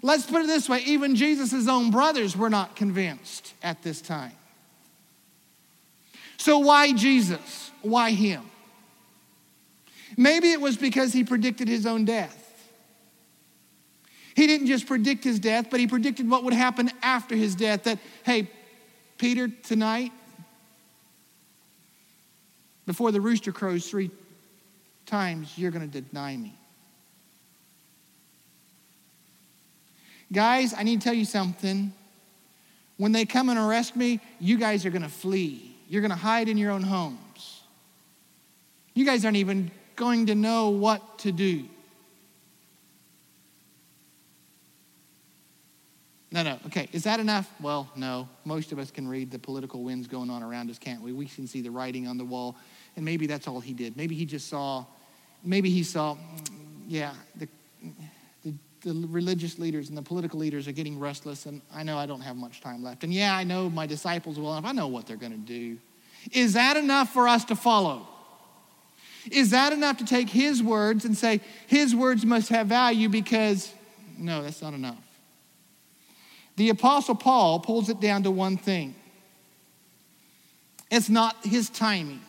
Let's 0.00 0.26
put 0.26 0.42
it 0.42 0.46
this 0.46 0.68
way 0.68 0.84
even 0.86 1.16
Jesus' 1.16 1.66
own 1.66 1.90
brothers 1.90 2.36
were 2.36 2.50
not 2.50 2.76
convinced 2.76 3.54
at 3.64 3.82
this 3.82 4.00
time. 4.00 4.30
So, 6.40 6.58
why 6.58 6.94
Jesus? 6.94 7.70
Why 7.82 8.12
him? 8.12 8.42
Maybe 10.16 10.52
it 10.52 10.60
was 10.60 10.78
because 10.78 11.12
he 11.12 11.22
predicted 11.22 11.68
his 11.68 11.84
own 11.84 12.06
death. 12.06 12.38
He 14.34 14.46
didn't 14.46 14.66
just 14.66 14.86
predict 14.86 15.22
his 15.22 15.38
death, 15.38 15.66
but 15.70 15.80
he 15.80 15.86
predicted 15.86 16.30
what 16.30 16.44
would 16.44 16.54
happen 16.54 16.90
after 17.02 17.36
his 17.36 17.54
death. 17.54 17.82
That, 17.82 17.98
hey, 18.22 18.48
Peter, 19.18 19.48
tonight, 19.48 20.12
before 22.86 23.12
the 23.12 23.20
rooster 23.20 23.52
crows 23.52 23.86
three 23.90 24.10
times, 25.04 25.58
you're 25.58 25.70
going 25.70 25.90
to 25.90 26.00
deny 26.00 26.38
me. 26.38 26.54
Guys, 30.32 30.72
I 30.72 30.84
need 30.84 31.02
to 31.02 31.04
tell 31.04 31.12
you 31.12 31.26
something. 31.26 31.92
When 32.96 33.12
they 33.12 33.26
come 33.26 33.50
and 33.50 33.58
arrest 33.58 33.94
me, 33.94 34.20
you 34.38 34.56
guys 34.56 34.86
are 34.86 34.90
going 34.90 35.02
to 35.02 35.08
flee. 35.10 35.69
You're 35.90 36.02
going 36.02 36.12
to 36.12 36.16
hide 36.16 36.48
in 36.48 36.56
your 36.56 36.70
own 36.70 36.84
homes. 36.84 37.62
You 38.94 39.04
guys 39.04 39.24
aren't 39.24 39.38
even 39.38 39.72
going 39.96 40.26
to 40.26 40.36
know 40.36 40.70
what 40.70 41.18
to 41.18 41.32
do. 41.32 41.64
No, 46.30 46.44
no. 46.44 46.60
Okay. 46.66 46.88
Is 46.92 47.02
that 47.02 47.18
enough? 47.18 47.50
Well, 47.60 47.90
no. 47.96 48.28
Most 48.44 48.70
of 48.70 48.78
us 48.78 48.92
can 48.92 49.08
read 49.08 49.32
the 49.32 49.38
political 49.40 49.82
winds 49.82 50.06
going 50.06 50.30
on 50.30 50.44
around 50.44 50.70
us, 50.70 50.78
can't 50.78 51.02
we? 51.02 51.12
We 51.12 51.26
can 51.26 51.48
see 51.48 51.60
the 51.60 51.72
writing 51.72 52.06
on 52.06 52.18
the 52.18 52.24
wall. 52.24 52.54
And 52.94 53.04
maybe 53.04 53.26
that's 53.26 53.48
all 53.48 53.58
he 53.58 53.72
did. 53.72 53.96
Maybe 53.96 54.14
he 54.14 54.24
just 54.24 54.48
saw, 54.48 54.84
maybe 55.42 55.70
he 55.70 55.82
saw, 55.82 56.16
yeah, 56.86 57.14
the, 57.34 57.48
the, 58.82 59.06
religious 59.08 59.58
leaders 59.58 59.88
and 59.88 59.96
the 59.96 60.02
political 60.02 60.38
leaders 60.38 60.66
are 60.68 60.72
getting 60.72 60.98
restless, 60.98 61.46
and 61.46 61.60
I 61.72 61.82
know 61.82 61.98
I 61.98 62.06
don't 62.06 62.20
have 62.20 62.36
much 62.36 62.60
time 62.60 62.82
left. 62.82 63.04
And 63.04 63.12
yeah, 63.12 63.36
I 63.36 63.44
know 63.44 63.70
my 63.70 63.86
disciples 63.86 64.38
well 64.38 64.52
enough. 64.52 64.68
I 64.68 64.72
know 64.72 64.88
what 64.88 65.06
they're 65.06 65.16
going 65.16 65.32
to 65.32 65.38
do. 65.38 65.78
Is 66.32 66.54
that 66.54 66.76
enough 66.76 67.12
for 67.12 67.28
us 67.28 67.44
to 67.46 67.56
follow? 67.56 68.06
Is 69.30 69.50
that 69.50 69.72
enough 69.72 69.98
to 69.98 70.04
take 70.04 70.28
his 70.28 70.62
words 70.62 71.04
and 71.04 71.16
say, 71.16 71.40
his 71.66 71.94
words 71.94 72.24
must 72.24 72.48
have 72.48 72.68
value 72.68 73.08
because, 73.08 73.72
no, 74.16 74.42
that's 74.42 74.62
not 74.62 74.74
enough. 74.74 74.98
The 76.56 76.70
Apostle 76.70 77.14
Paul 77.14 77.60
pulls 77.60 77.88
it 77.88 78.00
down 78.00 78.22
to 78.24 78.30
one 78.30 78.56
thing 78.56 78.94
it's 80.90 81.08
not 81.08 81.36
his 81.44 81.70
timing, 81.70 82.20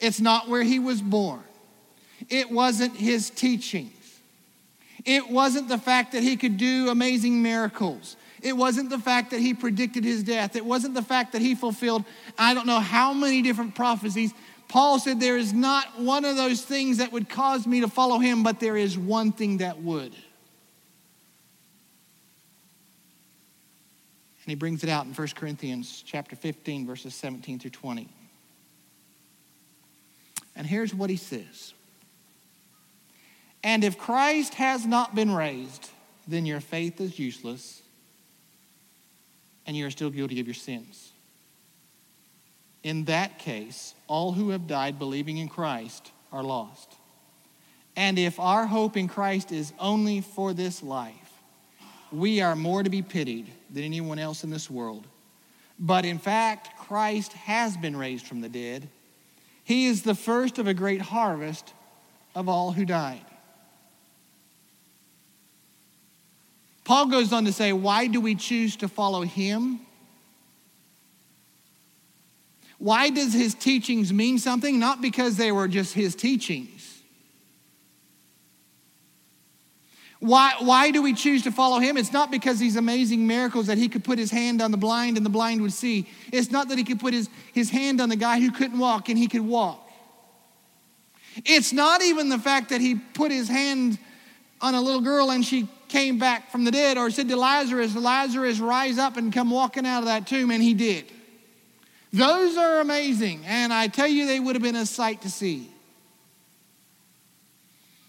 it's 0.00 0.20
not 0.20 0.48
where 0.48 0.62
he 0.62 0.78
was 0.78 1.00
born, 1.00 1.42
it 2.28 2.50
wasn't 2.50 2.96
his 2.96 3.30
teachings, 3.30 3.92
it 5.04 5.28
wasn't 5.30 5.68
the 5.68 5.78
fact 5.78 6.12
that 6.12 6.22
he 6.22 6.36
could 6.36 6.56
do 6.56 6.88
amazing 6.90 7.42
miracles. 7.42 8.16
It 8.42 8.56
wasn't 8.56 8.90
the 8.90 8.98
fact 8.98 9.30
that 9.30 9.40
he 9.40 9.54
predicted 9.54 10.04
his 10.04 10.22
death. 10.22 10.56
It 10.56 10.64
wasn't 10.64 10.94
the 10.94 11.02
fact 11.02 11.32
that 11.32 11.42
he 11.42 11.54
fulfilled, 11.54 12.04
I 12.38 12.54
don't 12.54 12.66
know 12.66 12.80
how 12.80 13.12
many 13.12 13.42
different 13.42 13.74
prophecies. 13.74 14.32
Paul 14.68 14.98
said, 14.98 15.20
There 15.20 15.36
is 15.36 15.52
not 15.52 15.98
one 15.98 16.24
of 16.24 16.36
those 16.36 16.62
things 16.62 16.98
that 16.98 17.12
would 17.12 17.28
cause 17.28 17.66
me 17.66 17.80
to 17.80 17.88
follow 17.88 18.18
him, 18.18 18.42
but 18.42 18.60
there 18.60 18.76
is 18.76 18.96
one 18.96 19.32
thing 19.32 19.58
that 19.58 19.82
would. 19.82 20.14
And 24.42 24.46
he 24.46 24.54
brings 24.54 24.82
it 24.82 24.88
out 24.88 25.06
in 25.06 25.12
1 25.12 25.28
Corinthians 25.34 26.02
chapter 26.06 26.34
15, 26.34 26.86
verses 26.86 27.14
17 27.14 27.58
through 27.58 27.70
20. 27.70 28.08
And 30.56 30.66
here's 30.66 30.94
what 30.94 31.10
he 31.10 31.16
says. 31.16 31.74
And 33.62 33.84
if 33.84 33.98
Christ 33.98 34.54
has 34.54 34.86
not 34.86 35.14
been 35.14 35.30
raised, 35.30 35.90
then 36.26 36.46
your 36.46 36.60
faith 36.60 37.00
is 37.00 37.18
useless 37.18 37.82
and 39.66 39.76
you 39.76 39.86
are 39.86 39.90
still 39.90 40.10
guilty 40.10 40.40
of 40.40 40.46
your 40.46 40.54
sins. 40.54 41.12
In 42.82 43.04
that 43.04 43.38
case, 43.38 43.94
all 44.06 44.32
who 44.32 44.50
have 44.50 44.66
died 44.66 44.98
believing 44.98 45.36
in 45.36 45.48
Christ 45.48 46.10
are 46.32 46.42
lost. 46.42 46.94
And 47.94 48.18
if 48.18 48.40
our 48.40 48.66
hope 48.66 48.96
in 48.96 49.06
Christ 49.06 49.52
is 49.52 49.72
only 49.78 50.22
for 50.22 50.54
this 50.54 50.82
life, 50.82 51.14
we 52.10 52.40
are 52.40 52.56
more 52.56 52.82
to 52.82 52.90
be 52.90 53.02
pitied 53.02 53.50
than 53.72 53.84
anyone 53.84 54.18
else 54.18 54.42
in 54.42 54.50
this 54.50 54.70
world. 54.70 55.06
But 55.78 56.04
in 56.04 56.18
fact, 56.18 56.76
Christ 56.78 57.32
has 57.34 57.76
been 57.76 57.96
raised 57.96 58.26
from 58.26 58.40
the 58.40 58.48
dead. 58.48 58.88
He 59.62 59.86
is 59.86 60.02
the 60.02 60.14
first 60.14 60.58
of 60.58 60.66
a 60.66 60.74
great 60.74 61.00
harvest 61.00 61.72
of 62.34 62.48
all 62.48 62.72
who 62.72 62.84
died. 62.84 63.24
Paul 66.90 67.06
goes 67.06 67.32
on 67.32 67.44
to 67.44 67.52
say, 67.52 67.72
Why 67.72 68.08
do 68.08 68.20
we 68.20 68.34
choose 68.34 68.74
to 68.78 68.88
follow 68.88 69.22
him? 69.22 69.78
Why 72.78 73.10
does 73.10 73.32
his 73.32 73.54
teachings 73.54 74.12
mean 74.12 74.40
something? 74.40 74.80
Not 74.80 75.00
because 75.00 75.36
they 75.36 75.52
were 75.52 75.68
just 75.68 75.94
his 75.94 76.16
teachings. 76.16 77.00
Why, 80.18 80.54
why 80.58 80.90
do 80.90 81.00
we 81.00 81.14
choose 81.14 81.44
to 81.44 81.52
follow 81.52 81.78
him? 81.78 81.96
It's 81.96 82.12
not 82.12 82.32
because 82.32 82.58
these 82.58 82.74
amazing 82.74 83.24
miracles 83.24 83.68
that 83.68 83.78
he 83.78 83.88
could 83.88 84.02
put 84.02 84.18
his 84.18 84.32
hand 84.32 84.60
on 84.60 84.72
the 84.72 84.76
blind 84.76 85.16
and 85.16 85.24
the 85.24 85.30
blind 85.30 85.62
would 85.62 85.72
see. 85.72 86.08
It's 86.32 86.50
not 86.50 86.70
that 86.70 86.78
he 86.78 86.82
could 86.82 86.98
put 86.98 87.14
his, 87.14 87.28
his 87.52 87.70
hand 87.70 88.00
on 88.00 88.08
the 88.08 88.16
guy 88.16 88.40
who 88.40 88.50
couldn't 88.50 88.80
walk 88.80 89.08
and 89.08 89.16
he 89.16 89.28
could 89.28 89.46
walk. 89.46 89.88
It's 91.44 91.72
not 91.72 92.02
even 92.02 92.30
the 92.30 92.38
fact 92.40 92.70
that 92.70 92.80
he 92.80 92.96
put 92.96 93.30
his 93.30 93.46
hand 93.46 93.96
on 94.60 94.74
a 94.74 94.80
little 94.80 95.02
girl 95.02 95.30
and 95.30 95.44
she 95.44 95.68
came 95.90 96.18
back 96.18 96.50
from 96.50 96.64
the 96.64 96.70
dead, 96.70 96.96
or 96.96 97.10
said 97.10 97.28
to 97.28 97.36
Lazarus, 97.36 97.94
Lazarus, 97.94 98.60
rise 98.60 98.96
up 98.96 99.16
and 99.16 99.32
come 99.32 99.50
walking 99.50 99.84
out 99.84 99.98
of 99.98 100.04
that 100.06 100.26
tomb, 100.26 100.50
and 100.50 100.62
he 100.62 100.72
did. 100.72 101.04
Those 102.12 102.56
are 102.56 102.80
amazing, 102.80 103.42
and 103.44 103.72
I 103.72 103.88
tell 103.88 104.06
you, 104.06 104.26
they 104.26 104.40
would 104.40 104.54
have 104.56 104.62
been 104.62 104.76
a 104.76 104.86
sight 104.86 105.22
to 105.22 105.30
see. 105.30 105.68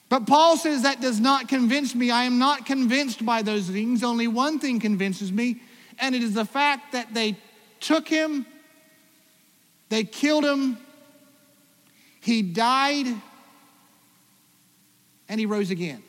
But 0.10 0.28
Paul 0.28 0.58
says 0.58 0.84
that 0.84 1.02
does 1.02 1.20
not 1.20 1.48
convince 1.48 1.96
me. 1.96 2.12
I 2.12 2.24
am 2.24 2.38
not 2.38 2.66
convinced 2.66 3.26
by 3.26 3.42
those 3.42 3.68
things. 3.68 4.04
Only 4.04 4.28
one 4.28 4.60
thing 4.60 4.80
convinces 4.80 5.32
me, 5.32 5.62
and 6.00 6.16
it 6.16 6.24
is 6.24 6.34
the 6.34 6.46
fact 6.46 6.94
that 6.94 7.14
they 7.14 7.38
took 7.80 8.08
him, 8.08 8.46
they 9.90 10.04
killed 10.04 10.46
him, 10.46 10.78
he 12.22 12.42
died, 12.42 13.08
and 15.28 15.40
he 15.40 15.46
rose 15.46 15.72
again. 15.72 16.04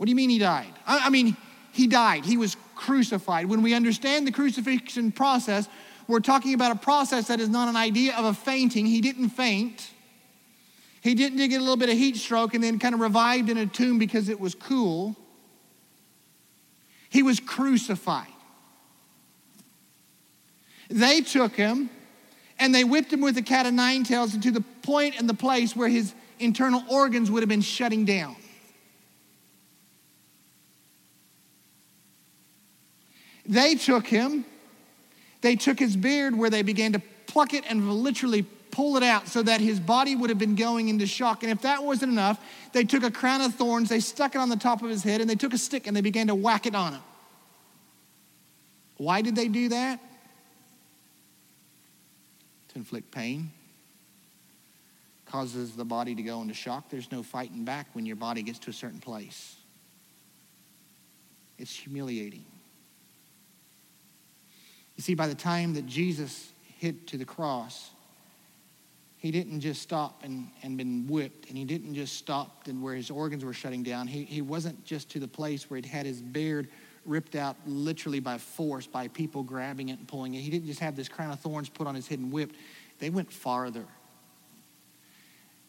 What 0.00 0.06
do 0.06 0.10
you 0.12 0.16
mean 0.16 0.30
he 0.30 0.38
died? 0.38 0.72
I, 0.86 1.08
I 1.08 1.10
mean, 1.10 1.36
he 1.72 1.86
died. 1.86 2.24
He 2.24 2.38
was 2.38 2.56
crucified. 2.74 3.44
When 3.44 3.60
we 3.60 3.74
understand 3.74 4.26
the 4.26 4.32
crucifixion 4.32 5.12
process, 5.12 5.68
we're 6.08 6.20
talking 6.20 6.54
about 6.54 6.72
a 6.72 6.78
process 6.78 7.28
that 7.28 7.38
is 7.38 7.50
not 7.50 7.68
an 7.68 7.76
idea 7.76 8.16
of 8.16 8.24
a 8.24 8.32
fainting. 8.32 8.86
He 8.86 9.02
didn't 9.02 9.28
faint. 9.28 9.90
He 11.02 11.14
didn't 11.14 11.36
get 11.36 11.58
a 11.58 11.60
little 11.60 11.76
bit 11.76 11.90
of 11.90 11.98
heat 11.98 12.16
stroke 12.16 12.54
and 12.54 12.64
then 12.64 12.78
kind 12.78 12.94
of 12.94 13.02
revived 13.02 13.50
in 13.50 13.58
a 13.58 13.66
tomb 13.66 13.98
because 13.98 14.30
it 14.30 14.40
was 14.40 14.54
cool. 14.54 15.16
He 17.10 17.22
was 17.22 17.38
crucified. 17.38 18.26
They 20.88 21.20
took 21.20 21.54
him 21.56 21.90
and 22.58 22.74
they 22.74 22.84
whipped 22.84 23.12
him 23.12 23.20
with 23.20 23.36
a 23.36 23.42
cat 23.42 23.66
of 23.66 23.74
nine 23.74 24.04
tails 24.04 24.34
to 24.34 24.50
the 24.50 24.62
point 24.80 25.18
and 25.18 25.28
the 25.28 25.34
place 25.34 25.76
where 25.76 25.90
his 25.90 26.14
internal 26.38 26.84
organs 26.88 27.30
would 27.30 27.42
have 27.42 27.50
been 27.50 27.60
shutting 27.60 28.06
down. 28.06 28.36
They 33.50 33.74
took 33.74 34.06
him, 34.06 34.44
they 35.40 35.56
took 35.56 35.80
his 35.80 35.96
beard 35.96 36.38
where 36.38 36.50
they 36.50 36.62
began 36.62 36.92
to 36.92 37.02
pluck 37.26 37.52
it 37.52 37.64
and 37.68 37.92
literally 37.92 38.42
pull 38.42 38.96
it 38.96 39.02
out 39.02 39.26
so 39.26 39.42
that 39.42 39.60
his 39.60 39.80
body 39.80 40.14
would 40.14 40.30
have 40.30 40.38
been 40.38 40.54
going 40.54 40.88
into 40.88 41.04
shock. 41.04 41.42
And 41.42 41.50
if 41.50 41.62
that 41.62 41.82
wasn't 41.82 42.12
enough, 42.12 42.40
they 42.72 42.84
took 42.84 43.02
a 43.02 43.10
crown 43.10 43.40
of 43.40 43.52
thorns, 43.56 43.88
they 43.88 43.98
stuck 43.98 44.36
it 44.36 44.38
on 44.38 44.50
the 44.50 44.56
top 44.56 44.82
of 44.82 44.88
his 44.88 45.02
head, 45.02 45.20
and 45.20 45.28
they 45.28 45.34
took 45.34 45.52
a 45.52 45.58
stick 45.58 45.88
and 45.88 45.96
they 45.96 46.00
began 46.00 46.28
to 46.28 46.34
whack 46.36 46.64
it 46.64 46.76
on 46.76 46.92
him. 46.92 47.02
Why 48.98 49.20
did 49.20 49.34
they 49.34 49.48
do 49.48 49.70
that? 49.70 49.98
To 52.68 52.76
inflict 52.76 53.10
pain. 53.10 53.50
Causes 55.26 55.74
the 55.74 55.84
body 55.84 56.14
to 56.14 56.22
go 56.22 56.40
into 56.40 56.54
shock. 56.54 56.88
There's 56.88 57.10
no 57.10 57.24
fighting 57.24 57.64
back 57.64 57.88
when 57.94 58.06
your 58.06 58.14
body 58.14 58.42
gets 58.42 58.60
to 58.60 58.70
a 58.70 58.72
certain 58.72 59.00
place. 59.00 59.56
It's 61.58 61.74
humiliating. 61.74 62.44
You 65.00 65.02
see, 65.02 65.14
by 65.14 65.28
the 65.28 65.34
time 65.34 65.72
that 65.76 65.86
Jesus 65.86 66.52
hit 66.76 67.06
to 67.06 67.16
the 67.16 67.24
cross, 67.24 67.88
he 69.16 69.30
didn't 69.30 69.62
just 69.62 69.80
stop 69.80 70.20
and, 70.24 70.48
and 70.62 70.76
been 70.76 71.06
whipped, 71.06 71.48
and 71.48 71.56
he 71.56 71.64
didn't 71.64 71.94
just 71.94 72.16
stop 72.16 72.64
and 72.66 72.82
where 72.82 72.94
his 72.94 73.10
organs 73.10 73.42
were 73.42 73.54
shutting 73.54 73.82
down. 73.82 74.06
He, 74.06 74.24
he 74.24 74.42
wasn't 74.42 74.84
just 74.84 75.08
to 75.12 75.18
the 75.18 75.26
place 75.26 75.70
where 75.70 75.76
he'd 75.76 75.86
had 75.86 76.04
his 76.04 76.20
beard 76.20 76.68
ripped 77.06 77.34
out 77.34 77.56
literally 77.66 78.20
by 78.20 78.36
force, 78.36 78.86
by 78.86 79.08
people 79.08 79.42
grabbing 79.42 79.88
it 79.88 79.98
and 80.00 80.06
pulling 80.06 80.34
it. 80.34 80.40
He 80.40 80.50
didn't 80.50 80.66
just 80.66 80.80
have 80.80 80.96
this 80.96 81.08
crown 81.08 81.32
of 81.32 81.40
thorns 81.40 81.70
put 81.70 81.86
on 81.86 81.94
his 81.94 82.06
head 82.06 82.18
and 82.18 82.30
whipped. 82.30 82.56
They 82.98 83.08
went 83.08 83.32
farther. 83.32 83.86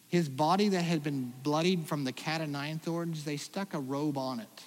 His 0.10 0.28
body 0.28 0.68
that 0.68 0.82
had 0.82 1.04
been 1.04 1.32
bloodied 1.42 1.88
from 1.88 2.04
the 2.04 2.12
cat 2.12 2.42
of 2.42 2.50
nine 2.50 2.80
thorns, 2.80 3.24
they 3.24 3.38
stuck 3.38 3.74
a 3.76 3.80
robe 3.80 4.18
on 4.18 4.42
it. 4.42 4.64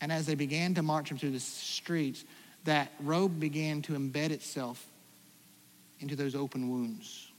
And 0.00 0.12
as 0.12 0.26
they 0.26 0.34
began 0.34 0.74
to 0.74 0.82
march 0.82 1.10
him 1.10 1.18
through 1.18 1.30
the 1.30 1.40
streets, 1.40 2.24
that 2.64 2.92
robe 3.00 3.40
began 3.40 3.82
to 3.82 3.92
embed 3.92 4.30
itself 4.30 4.84
into 6.00 6.16
those 6.16 6.34
open 6.34 6.70
wounds. 6.70 7.30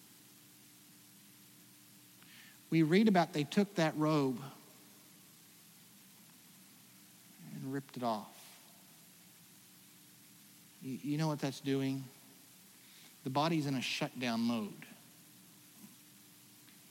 We 2.70 2.84
read 2.84 3.08
about 3.08 3.34
they 3.34 3.44
took 3.44 3.76
that 3.76 3.94
robe 3.98 4.40
and 7.54 7.74
ripped 7.74 7.98
it 7.98 8.04
off. 8.04 8.28
You 10.82 11.18
know 11.18 11.28
what 11.28 11.40
that's 11.40 11.60
doing? 11.60 12.04
The 13.24 13.30
body's 13.30 13.66
in 13.66 13.76
a 13.76 13.82
shutdown 13.82 14.42
mode. 14.42 14.86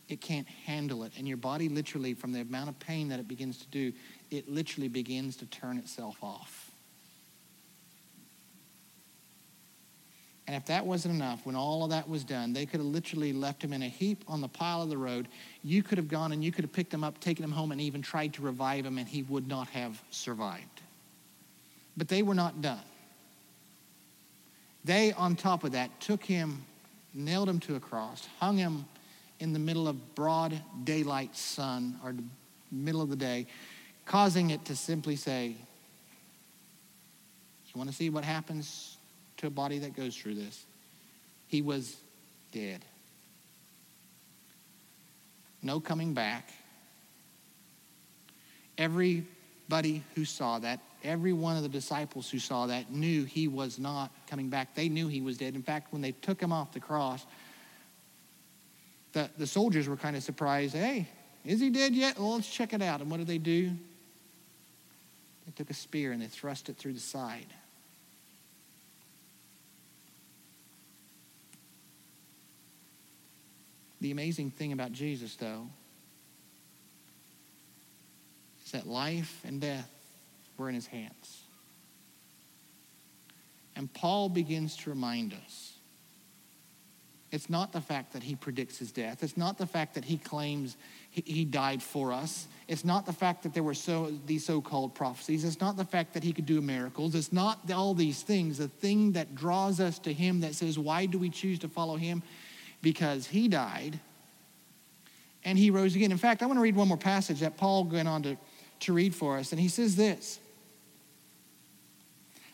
It 0.09 0.21
can't 0.21 0.47
handle 0.47 1.03
it. 1.05 1.13
And 1.19 1.27
your 1.27 1.37
body, 1.37 1.69
literally, 1.69 2.15
from 2.15 2.33
the 2.33 2.41
amount 2.41 2.69
of 2.69 2.79
pain 2.79 3.09
that 3.09 3.19
it 3.19 3.27
begins 3.27 3.59
to 3.59 3.67
do, 3.69 3.93
it 4.31 4.49
literally 4.49 4.89
begins 4.89 5.37
to 5.37 5.47
turn 5.47 5.79
itself 5.79 6.17
off. 6.23 6.71
And 10.47 10.55
if 10.55 10.67
that 10.67 10.87
wasn't 10.87 11.15
enough, 11.15 11.45
when 11.45 11.57
all 11.57 11.83
of 11.83 11.91
that 11.91 12.09
was 12.09 12.23
done, 12.23 12.53
they 12.53 12.67
could 12.67 12.79
have 12.79 12.87
literally 12.87 13.33
left 13.33 13.63
him 13.63 13.73
in 13.73 13.83
a 13.83 13.89
heap 13.89 14.23
on 14.29 14.41
the 14.41 14.49
pile 14.49 14.81
of 14.81 14.89
the 14.89 14.97
road. 14.97 15.27
You 15.65 15.83
could 15.83 15.99
have 15.99 16.07
gone 16.07 16.31
and 16.31 16.45
you 16.45 16.53
could 16.53 16.65
have 16.65 16.73
picked 16.73 16.95
him 16.95 17.03
up, 17.03 17.19
taken 17.19 17.43
him 17.43 17.51
home, 17.51 17.73
and 17.73 17.81
even 17.81 18.01
tried 18.01 18.33
to 18.35 18.43
revive 18.43 18.87
him, 18.87 18.99
and 18.99 19.09
he 19.09 19.23
would 19.25 19.49
not 19.49 19.67
have 19.69 20.01
survived. 20.11 20.83
But 21.97 22.07
they 22.07 22.23
were 22.23 22.35
not 22.35 22.63
done. 22.63 22.79
They, 24.85 25.13
on 25.15 25.35
top 25.35 25.65
of 25.65 25.73
that, 25.73 26.01
took 26.01 26.23
him, 26.23 26.65
nailed 27.13 27.49
him 27.49 27.59
to 27.61 27.75
a 27.75 27.81
cross, 27.81 28.29
hung 28.39 28.57
him 28.57 28.85
in 29.41 29.53
the 29.53 29.59
middle 29.59 29.89
of 29.89 30.15
broad 30.15 30.61
daylight 30.85 31.37
sun 31.37 31.99
or 32.05 32.13
the 32.13 32.23
middle 32.71 33.03
of 33.03 33.11
the 33.11 33.17
day, 33.17 33.47
causing 34.07 34.51
it 34.51 34.65
to 34.67 34.77
simply 34.77 35.17
say, 35.17 35.49
You 35.49 37.79
want 37.79 37.91
to 37.91 37.97
see 37.97 38.09
what 38.09 38.25
happens 38.25 38.97
to 39.39 39.49
a 39.49 39.51
body 39.51 39.81
that 39.81 39.95
goes 39.95 40.17
through 40.17 40.37
this? 40.37 40.65
He 41.49 41.61
was 41.61 41.97
dead. 42.53 42.85
No 45.63 45.81
coming 45.81 46.15
back. 46.15 46.49
Everybody 48.79 50.03
who 50.15 50.25
saw 50.25 50.59
that, 50.61 50.81
every 51.03 51.33
one 51.33 51.57
of 51.57 51.63
the 51.63 51.69
disciples 51.69 52.31
who 52.31 52.39
saw 52.39 52.67
that 52.67 52.91
knew 52.91 53.25
he 53.25 53.49
was 53.49 53.79
not 53.79 54.11
coming 54.29 54.49
back. 54.49 54.75
They 54.75 54.89
knew 54.89 55.09
he 55.09 55.21
was 55.21 55.37
dead. 55.37 55.55
In 55.55 55.63
fact, 55.63 55.93
when 55.93 56.03
they 56.03 56.13
took 56.13 56.41
him 56.41 56.53
off 56.53 56.73
the 56.73 56.81
cross, 56.81 57.25
the, 59.13 59.31
the 59.39 59.47
soldiers 59.47 59.89
were 59.89 59.97
kind 59.97 60.15
of 60.15 60.23
surprised. 60.23 60.75
Hey, 60.75 61.09
is 61.45 61.61
he 61.61 61.71
dead 61.71 61.95
yet? 61.95 62.19
Well, 62.19 62.35
let's 62.35 62.51
check 62.51 62.73
it 62.73 62.83
out. 62.83 63.01
And 63.01 63.11
what 63.11 63.19
did 63.19 63.27
they 63.27 63.39
do? 63.39 63.73
They 65.47 65.53
took 65.53 65.71
a 65.71 65.75
spear 65.75 66.13
and 66.13 66.21
they 66.21 66.27
thrust 66.27 66.69
it 66.69 66.77
through 66.77 66.95
the 66.95 67.01
side. 67.01 67.47
The 74.01 74.11
amazing 74.11 74.51
thing 74.51 74.73
about 74.73 74.93
Jesus, 74.93 75.37
though, 75.37 75.69
is 78.65 78.73
that 78.73 78.87
life 78.87 79.41
and 79.45 79.61
death 79.61 79.91
were 80.59 80.69
in 80.69 80.75
his 80.75 80.87
hands. 80.87 81.45
And 83.75 83.93
Paul 83.93 84.29
begins 84.29 84.77
to 84.79 84.91
remind 84.91 85.33
us 85.33 85.73
it's 87.33 87.51
not 87.51 87.73
the 87.73 87.81
fact 87.81 88.13
that 88.13 88.23
he 88.23 88.35
predicts 88.35 88.79
his 88.79 88.93
death. 88.93 89.23
It's 89.23 89.37
not 89.37 89.59
the 89.59 89.67
fact 89.67 89.95
that 89.95 90.05
he 90.05 90.17
claims 90.17 90.77
he, 91.25 91.45
died 91.45 91.83
for 91.83 92.13
us. 92.13 92.47
It's 92.69 92.85
not 92.85 93.07
the 93.07 93.13
fact 93.13 93.43
that 93.45 93.55
there 93.55 93.63
were 93.63 93.75
so, 93.75 94.13
these 94.27 94.45
so 94.45 94.61
called 94.61 94.95
prophecies. 94.95 95.45
It's 95.45 95.61
not 95.61 95.77
the 95.77 95.85
fact 95.85 96.13
that 96.15 96.23
he 96.23 96.33
could 96.33 96.47
do 96.47 96.61
miracles. 96.61 97.15
It's 97.15 97.33
not 97.33 97.71
all 97.71 97.95
these 97.95 98.23
things. 98.23 98.59
The 98.59 98.69
thing 98.69 99.13
that 99.13 99.35
draws 99.35 99.81
us 99.81 99.99
to 100.01 100.13
him 100.13 100.41
that 100.41 100.55
says, 100.55 100.79
why 100.79 101.07
do 101.07 101.19
we 101.19 101.31
choose 101.31 101.59
to 101.61 101.69
follow 101.69 101.97
him? 101.97 102.23
Because 102.83 103.27
he 103.27 103.49
died 103.49 103.99
and 105.45 105.59
he 105.59 105.71
rose 105.71 105.97
again. 105.97 106.13
In 106.13 106.19
fact, 106.19 106.43
I 106.43 106.47
want 106.47 106.59
to 106.59 106.63
read 106.63 106.77
one 106.77 106.89
more 106.89 106.99
passage 106.99 107.41
that 107.41 107.57
Paul 107.57 107.85
went 107.85 108.09
on 108.09 108.23
to, 108.25 108.37
to 108.81 108.93
read 108.93 109.15
for 109.15 109.39
us. 109.39 109.53
And 109.53 109.61
he 109.61 109.69
says 109.69 109.97
this 109.97 110.39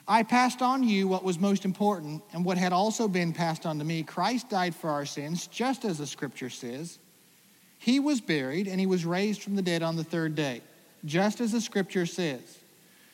I 0.06 0.22
passed 0.22 0.62
on 0.62 0.84
you 0.84 1.08
what 1.08 1.24
was 1.24 1.38
most 1.38 1.64
important 1.64 2.22
and 2.32 2.44
what 2.44 2.58
had 2.58 2.72
also 2.72 3.08
been 3.08 3.32
passed 3.32 3.66
on 3.66 3.78
to 3.78 3.84
me. 3.84 4.02
Christ 4.02 4.50
died 4.50 4.74
for 4.74 4.90
our 4.90 5.06
sins, 5.06 5.46
just 5.48 5.84
as 5.84 5.98
the 5.98 6.06
scripture 6.06 6.50
says. 6.50 6.98
He 7.82 7.98
was 7.98 8.20
buried 8.20 8.68
and 8.68 8.78
he 8.78 8.86
was 8.86 9.04
raised 9.04 9.42
from 9.42 9.56
the 9.56 9.62
dead 9.62 9.82
on 9.82 9.96
the 9.96 10.04
third 10.04 10.36
day, 10.36 10.60
just 11.04 11.40
as 11.40 11.50
the 11.50 11.60
scripture 11.60 12.06
says. 12.06 12.40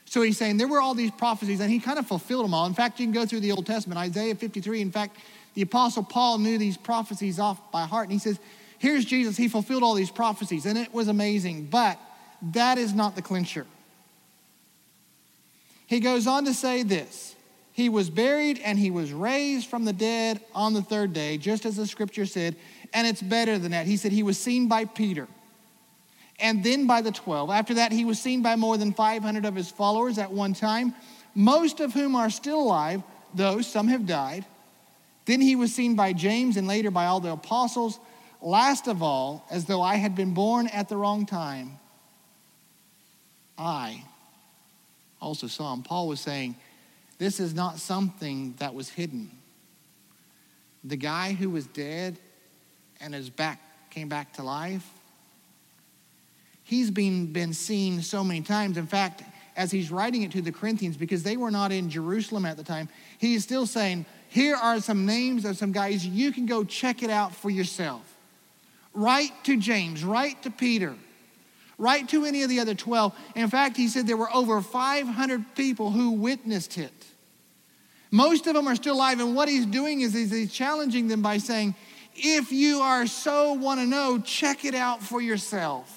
So 0.05 0.21
he's 0.21 0.37
saying 0.37 0.59
there 0.59 0.69
were 0.69 0.81
all 0.81 0.95
these 0.95 1.11
prophecies 1.11 1.61
and 1.61 1.71
he 1.71 1.79
kind 1.81 1.99
of 1.99 2.07
fulfilled 2.07 2.45
them 2.45 2.53
all. 2.53 2.67
In 2.67 2.75
fact, 2.75 3.01
you 3.01 3.07
can 3.07 3.15
go 3.15 3.25
through 3.25 3.41
the 3.41 3.53
Old 3.53 3.65
Testament, 3.65 3.99
Isaiah 3.99 4.35
53. 4.35 4.83
In 4.83 4.91
fact, 4.91 5.17
the 5.55 5.63
Apostle 5.63 6.03
Paul 6.03 6.37
knew 6.37 6.59
these 6.59 6.77
prophecies 6.77 7.39
off 7.39 7.73
by 7.73 7.85
heart. 7.85 8.05
And 8.05 8.13
he 8.13 8.19
says, 8.19 8.39
Here's 8.79 9.07
Jesus. 9.07 9.39
He 9.39 9.49
fulfilled 9.49 9.83
all 9.83 9.95
these 9.95 10.11
prophecies 10.11 10.67
and 10.67 10.77
it 10.77 10.93
was 10.93 11.09
amazing. 11.09 11.69
But 11.71 11.99
that 12.53 12.77
is 12.77 12.93
not 12.93 13.17
the 13.17 13.23
clincher. 13.23 13.67
He 15.87 16.01
goes 16.01 16.27
on 16.27 16.45
to 16.45 16.53
say 16.53 16.83
this 16.83 17.35
He 17.73 17.89
was 17.89 18.11
buried 18.11 18.61
and 18.63 18.79
he 18.79 18.91
was 18.91 19.15
raised 19.15 19.69
from 19.69 19.87
the 19.87 19.95
dead 19.95 20.43
on 20.55 20.75
the 20.75 20.83
third 20.83 21.15
day, 21.15 21.39
just 21.39 21.65
as 21.65 21.77
the 21.77 21.87
scripture 21.87 22.27
said. 22.27 22.55
And 22.93 23.07
it's 23.07 23.23
better 23.23 23.59
than 23.59 23.73
that. 23.73 23.87
He 23.87 23.97
said 23.97 24.13
he 24.13 24.23
was 24.23 24.39
seen 24.39 24.69
by 24.69 24.85
Peter 24.85 25.29
and 26.41 26.63
then 26.63 26.87
by 26.87 27.01
the 27.01 27.11
12. 27.11 27.51
After 27.51 27.75
that, 27.75 27.93
he 27.93 28.05
was 28.05 28.21
seen 28.21 28.43
by 28.43 28.57
more 28.57 28.77
than 28.77 28.93
500 28.93 29.45
of 29.45 29.55
his 29.55 29.71
followers 29.71 30.19
at 30.19 30.31
one 30.31 30.55
time, 30.55 30.95
most 31.35 31.81
of 31.81 31.93
whom 31.93 32.15
are 32.15 32.31
still 32.31 32.61
alive, 32.61 33.03
though 33.35 33.61
some 33.61 33.89
have 33.89 34.07
died. 34.07 34.45
Then 35.27 35.41
he 35.41 35.57
was 35.57 35.75
seen 35.75 35.95
by 35.95 36.13
James 36.13 36.57
and 36.57 36.67
later 36.67 36.91
by 36.91 37.07
all 37.07 37.21
the 37.21 37.33
apostles. 37.33 37.99
Last 38.41 38.87
of 38.87 39.03
all, 39.03 39.45
as 39.51 39.65
though 39.65 39.83
I 39.83 39.97
had 39.97 40.15
been 40.15 40.33
born 40.33 40.69
at 40.69 40.89
the 40.89 40.97
wrong 40.97 41.27
time, 41.27 41.79
I 43.59 44.05
also 45.21 45.49
saw 45.49 45.75
him. 45.75 45.83
Paul 45.83 46.07
was 46.07 46.21
saying, 46.21 46.55
This 47.19 47.41
is 47.41 47.53
not 47.53 47.79
something 47.79 48.55
that 48.59 48.75
was 48.75 48.91
hidden. 48.91 49.31
The 50.85 50.97
guy 50.97 51.33
who 51.33 51.51
was 51.51 51.67
dead 51.67 52.19
and 53.01 53.15
his 53.15 53.31
back 53.31 53.61
came 53.91 54.09
back 54.09 54.33
to 54.35 54.43
life, 54.43 54.87
he's 56.65 56.91
been, 56.91 57.33
been 57.33 57.53
seen 57.53 58.03
so 58.03 58.23
many 58.23 58.41
times. 58.41 58.77
In 58.77 58.87
fact, 58.87 59.23
as 59.57 59.71
he's 59.71 59.91
writing 59.91 60.23
it 60.23 60.33
to 60.33 60.43
the 60.43 60.53
Corinthians, 60.53 60.97
because 60.97 61.23
they 61.23 61.37
were 61.37 61.51
not 61.51 61.73
in 61.73 61.91
Jerusalem 61.91 62.45
at 62.45 62.57
the 62.57 62.65
time, 62.65 62.89
he's 63.19 63.43
still 63.43 63.67
saying, 63.67 64.07
Here 64.29 64.57
are 64.57 64.81
some 64.81 65.07
names 65.07 65.45
of 65.45 65.57
some 65.57 65.73
guys. 65.73 66.07
You 66.07 66.33
can 66.33 66.47
go 66.47 66.65
check 66.65 67.03
it 67.03 67.11
out 67.11 67.35
for 67.35 67.51
yourself. 67.51 68.03
Write 68.95 69.33
to 69.45 69.57
James, 69.57 70.05
write 70.05 70.43
to 70.43 70.51
Peter 70.51 70.95
write 71.79 72.09
to 72.09 72.25
any 72.25 72.43
of 72.43 72.51
the 72.51 72.61
other 72.61 72.75
12. 72.75 73.17
In 73.37 73.49
fact, 73.49 73.77
he 73.77 73.89
said 73.89 74.07
there 74.07 74.17
were 74.17 74.33
over 74.35 74.61
500 74.61 75.55
people 75.55 75.91
who 75.93 76.11
witnessed 76.11 76.77
it. 76.77 76.93
Most 78.11 78.47
of 78.47 78.55
them 78.55 78.67
are 78.67 78.75
still 78.75 78.97
alive, 78.97 79.21
and 79.21 79.37
what 79.37 79.49
he's 79.49 79.67
doing 79.67 80.01
is 80.01 80.15
he's 80.15 80.53
challenging 80.53 81.09
them 81.09 81.23
by 81.23 81.39
saying, 81.39 81.75
if 82.19 82.53
you 82.53 82.81
are 82.81 83.07
so 83.07 83.53
want 83.55 83.81
to 83.81 83.87
know, 83.87 84.19
check 84.19 84.65
it 84.65 84.75
out 84.75 85.03
for 85.03 85.21
yourself. 85.21 85.95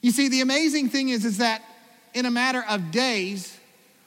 You 0.00 0.10
see, 0.10 0.28
the 0.28 0.40
amazing 0.40 0.88
thing 0.88 1.08
is, 1.08 1.24
is 1.24 1.38
that 1.38 1.62
in 2.14 2.24
a 2.24 2.30
matter 2.30 2.64
of 2.68 2.90
days, 2.90 3.58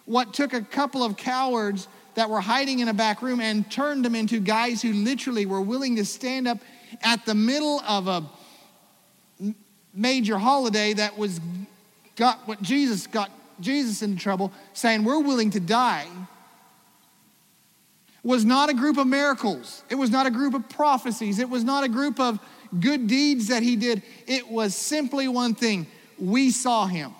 what 0.05 0.33
took 0.33 0.53
a 0.53 0.61
couple 0.61 1.03
of 1.03 1.17
cowards 1.17 1.87
that 2.15 2.29
were 2.29 2.41
hiding 2.41 2.79
in 2.79 2.87
a 2.87 2.93
back 2.93 3.21
room 3.21 3.39
and 3.39 3.69
turned 3.71 4.03
them 4.03 4.15
into 4.15 4.39
guys 4.39 4.81
who 4.81 4.93
literally 4.93 5.45
were 5.45 5.61
willing 5.61 5.95
to 5.97 6.05
stand 6.05 6.47
up 6.47 6.57
at 7.01 7.25
the 7.25 7.35
middle 7.35 7.79
of 7.81 8.07
a 8.07 8.23
major 9.93 10.37
holiday 10.37 10.93
that 10.93 11.17
was 11.17 11.39
got 12.15 12.47
what 12.47 12.61
Jesus 12.61 13.07
got 13.07 13.31
Jesus 13.59 14.01
into 14.01 14.21
trouble, 14.21 14.51
saying 14.73 15.03
we're 15.03 15.19
willing 15.19 15.51
to 15.51 15.59
die, 15.59 16.07
was 18.23 18.45
not 18.45 18.69
a 18.69 18.73
group 18.73 18.97
of 18.97 19.07
miracles. 19.07 19.83
It 19.89 19.95
was 19.95 20.11
not 20.11 20.27
a 20.27 20.31
group 20.31 20.53
of 20.53 20.69
prophecies. 20.69 21.39
It 21.39 21.49
was 21.49 21.63
not 21.63 21.83
a 21.83 21.89
group 21.89 22.19
of 22.19 22.39
good 22.79 23.07
deeds 23.07 23.47
that 23.47 23.63
he 23.63 23.75
did. 23.75 24.03
It 24.27 24.49
was 24.49 24.75
simply 24.75 25.27
one 25.27 25.55
thing 25.55 25.87
we 26.19 26.51
saw 26.51 26.85
him. 26.85 27.13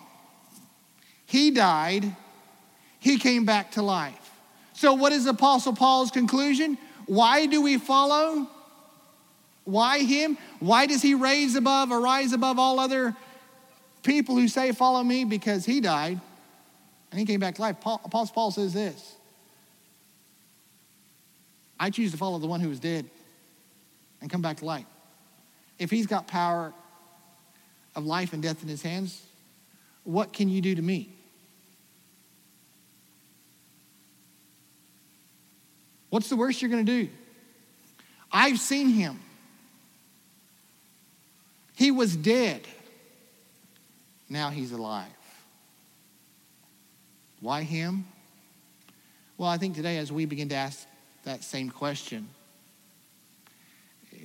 He 1.26 1.52
died, 1.52 2.16
he 3.00 3.18
came 3.18 3.46
back 3.46 3.72
to 3.72 3.82
life. 3.82 4.32
So, 4.74 4.94
what 4.94 5.12
is 5.12 5.26
Apostle 5.26 5.74
Paul's 5.74 6.12
conclusion? 6.12 6.78
Why 7.06 7.46
do 7.46 7.62
we 7.62 7.78
follow? 7.78 8.48
Why 9.64 10.00
him? 10.00 10.38
Why 10.60 10.86
does 10.86 11.02
he 11.02 11.14
raise 11.14 11.56
above 11.56 11.92
or 11.92 12.00
rise 12.00 12.34
above 12.34 12.60
all 12.60 12.80
other 12.80 13.16
people 14.04 14.36
who 14.36 14.48
say, 14.48 14.72
Follow 14.72 15.04
me? 15.04 15.24
Because 15.24 15.66
he 15.66 15.82
died 15.82 16.20
and 17.12 17.20
he 17.20 17.26
came 17.26 17.40
back 17.40 17.56
to 17.56 17.62
life. 17.62 17.80
Paul, 17.80 18.02
Apostle 18.04 18.34
Paul 18.34 18.52
says 18.52 18.74
this 18.74 19.16
I 21.82 21.90
choose 21.90 22.12
to 22.12 22.18
follow 22.18 22.38
the 22.38 22.46
one 22.46 22.60
who 22.60 22.70
was 22.70 22.80
dead 22.80 23.10
and 24.22 24.30
come 24.30 24.44
back 24.44 24.58
to 24.58 24.66
life. 24.66 24.86
If 25.80 25.90
he's 25.90 26.06
got 26.06 26.28
power 26.28 26.74
of 27.96 28.06
life 28.06 28.34
and 28.34 28.44
death 28.44 28.62
in 28.62 28.70
his 28.70 28.84
hands, 28.84 29.20
what 30.04 30.32
can 30.32 30.48
you 30.48 30.62
do 30.62 30.76
to 30.76 30.82
me? 30.82 31.10
What's 36.12 36.30
the 36.30 36.36
worst 36.36 36.62
you're 36.62 36.70
going 36.70 36.86
to 36.86 37.04
do? 37.06 37.10
I've 38.32 38.60
seen 38.60 38.90
him. 38.90 39.20
He 41.76 41.90
was 41.90 42.16
dead. 42.16 42.62
Now 44.30 44.52
he's 44.52 44.72
alive. 44.72 45.08
Why 47.40 47.64
him? 47.64 48.06
Well, 49.36 49.50
I 49.50 49.58
think 49.58 49.76
today, 49.76 49.98
as 49.98 50.12
we 50.12 50.26
begin 50.26 50.50
to 50.50 50.56
ask 50.56 50.86
that 51.24 51.44
same 51.44 51.70
question, 51.70 52.28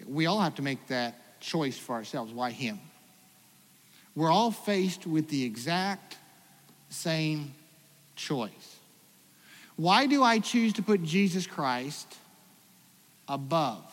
we 0.06 0.26
all 0.26 0.40
have 0.40 0.54
to 0.56 0.62
make 0.62 0.86
that 0.88 1.40
choice 1.40 1.76
for 1.78 1.94
ourselves. 1.94 2.32
Why 2.32 2.50
him? 2.50 2.78
We're 4.14 4.30
all 4.30 4.50
faced 4.50 5.06
with 5.06 5.28
the 5.28 5.44
exact 5.44 6.16
same 6.88 7.54
choice. 8.14 8.76
Why 9.76 10.06
do 10.06 10.22
I 10.22 10.38
choose 10.38 10.72
to 10.74 10.82
put 10.82 11.02
Jesus 11.02 11.46
Christ 11.46 12.16
above 13.28 13.84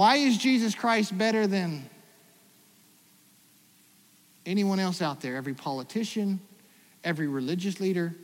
why 0.00 0.16
is 0.16 0.38
Jesus 0.38 0.74
Christ 0.74 1.18
better 1.18 1.46
than 1.46 1.84
anyone 4.46 4.80
else 4.80 5.02
out 5.02 5.20
there? 5.20 5.36
Every 5.36 5.52
politician, 5.52 6.40
every 7.04 7.26
religious 7.26 7.80
leader, 7.80 8.16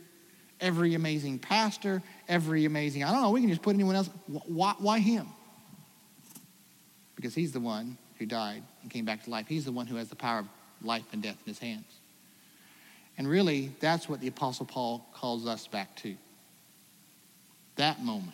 every 0.59 0.95
amazing 0.95 1.39
pastor, 1.39 2.01
every 2.27 2.65
amazing, 2.65 3.03
I 3.03 3.11
don't 3.11 3.21
know, 3.21 3.31
we 3.31 3.41
can 3.41 3.49
just 3.49 3.61
put 3.61 3.73
anyone 3.73 3.95
else. 3.95 4.09
Why, 4.27 4.73
why 4.79 4.99
him? 4.99 5.27
Because 7.15 7.35
he's 7.35 7.51
the 7.51 7.59
one 7.59 7.97
who 8.19 8.25
died 8.25 8.63
and 8.81 8.91
came 8.91 9.05
back 9.05 9.23
to 9.23 9.29
life. 9.29 9.47
He's 9.47 9.65
the 9.65 9.71
one 9.71 9.87
who 9.87 9.95
has 9.95 10.09
the 10.09 10.15
power 10.15 10.39
of 10.39 10.47
life 10.81 11.05
and 11.11 11.21
death 11.21 11.37
in 11.45 11.51
his 11.51 11.59
hands. 11.59 11.85
And 13.17 13.27
really, 13.27 13.71
that's 13.79 14.07
what 14.07 14.21
the 14.21 14.27
Apostle 14.27 14.65
Paul 14.65 15.05
calls 15.13 15.47
us 15.47 15.67
back 15.67 15.95
to. 15.97 16.15
That 17.75 18.01
moment. 18.01 18.33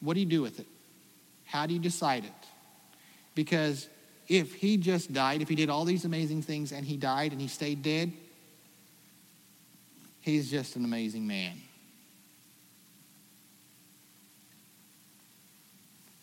What 0.00 0.14
do 0.14 0.20
you 0.20 0.26
do 0.26 0.42
with 0.42 0.60
it? 0.60 0.66
How 1.44 1.66
do 1.66 1.72
you 1.72 1.80
decide 1.80 2.24
it? 2.24 2.48
Because 3.34 3.88
if 4.28 4.54
he 4.54 4.76
just 4.76 5.12
died, 5.12 5.40
if 5.40 5.48
he 5.48 5.54
did 5.54 5.70
all 5.70 5.84
these 5.84 6.04
amazing 6.04 6.42
things 6.42 6.72
and 6.72 6.84
he 6.84 6.96
died 6.96 7.32
and 7.32 7.40
he 7.40 7.48
stayed 7.48 7.82
dead, 7.82 8.12
he's 10.28 10.50
just 10.50 10.76
an 10.76 10.84
amazing 10.84 11.26
man. 11.26 11.60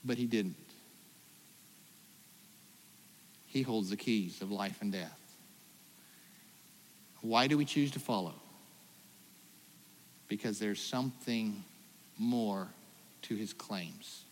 But 0.04 0.18
he 0.18 0.28
didn't. 0.28 0.56
He 3.48 3.64
holds 3.64 3.90
the 3.90 3.98
keys 3.98 4.42
of 4.42 4.52
life 4.52 4.78
and 4.82 4.92
death. 4.92 5.20
Why 7.22 7.48
do 7.48 7.58
we 7.58 7.66
choose 7.66 7.90
to 7.92 8.00
follow? 8.00 8.36
Because 10.28 10.60
there's 10.60 10.80
something 10.80 11.64
more 12.20 12.68
to 13.24 13.36
his 13.36 13.54
claims. 13.54 14.24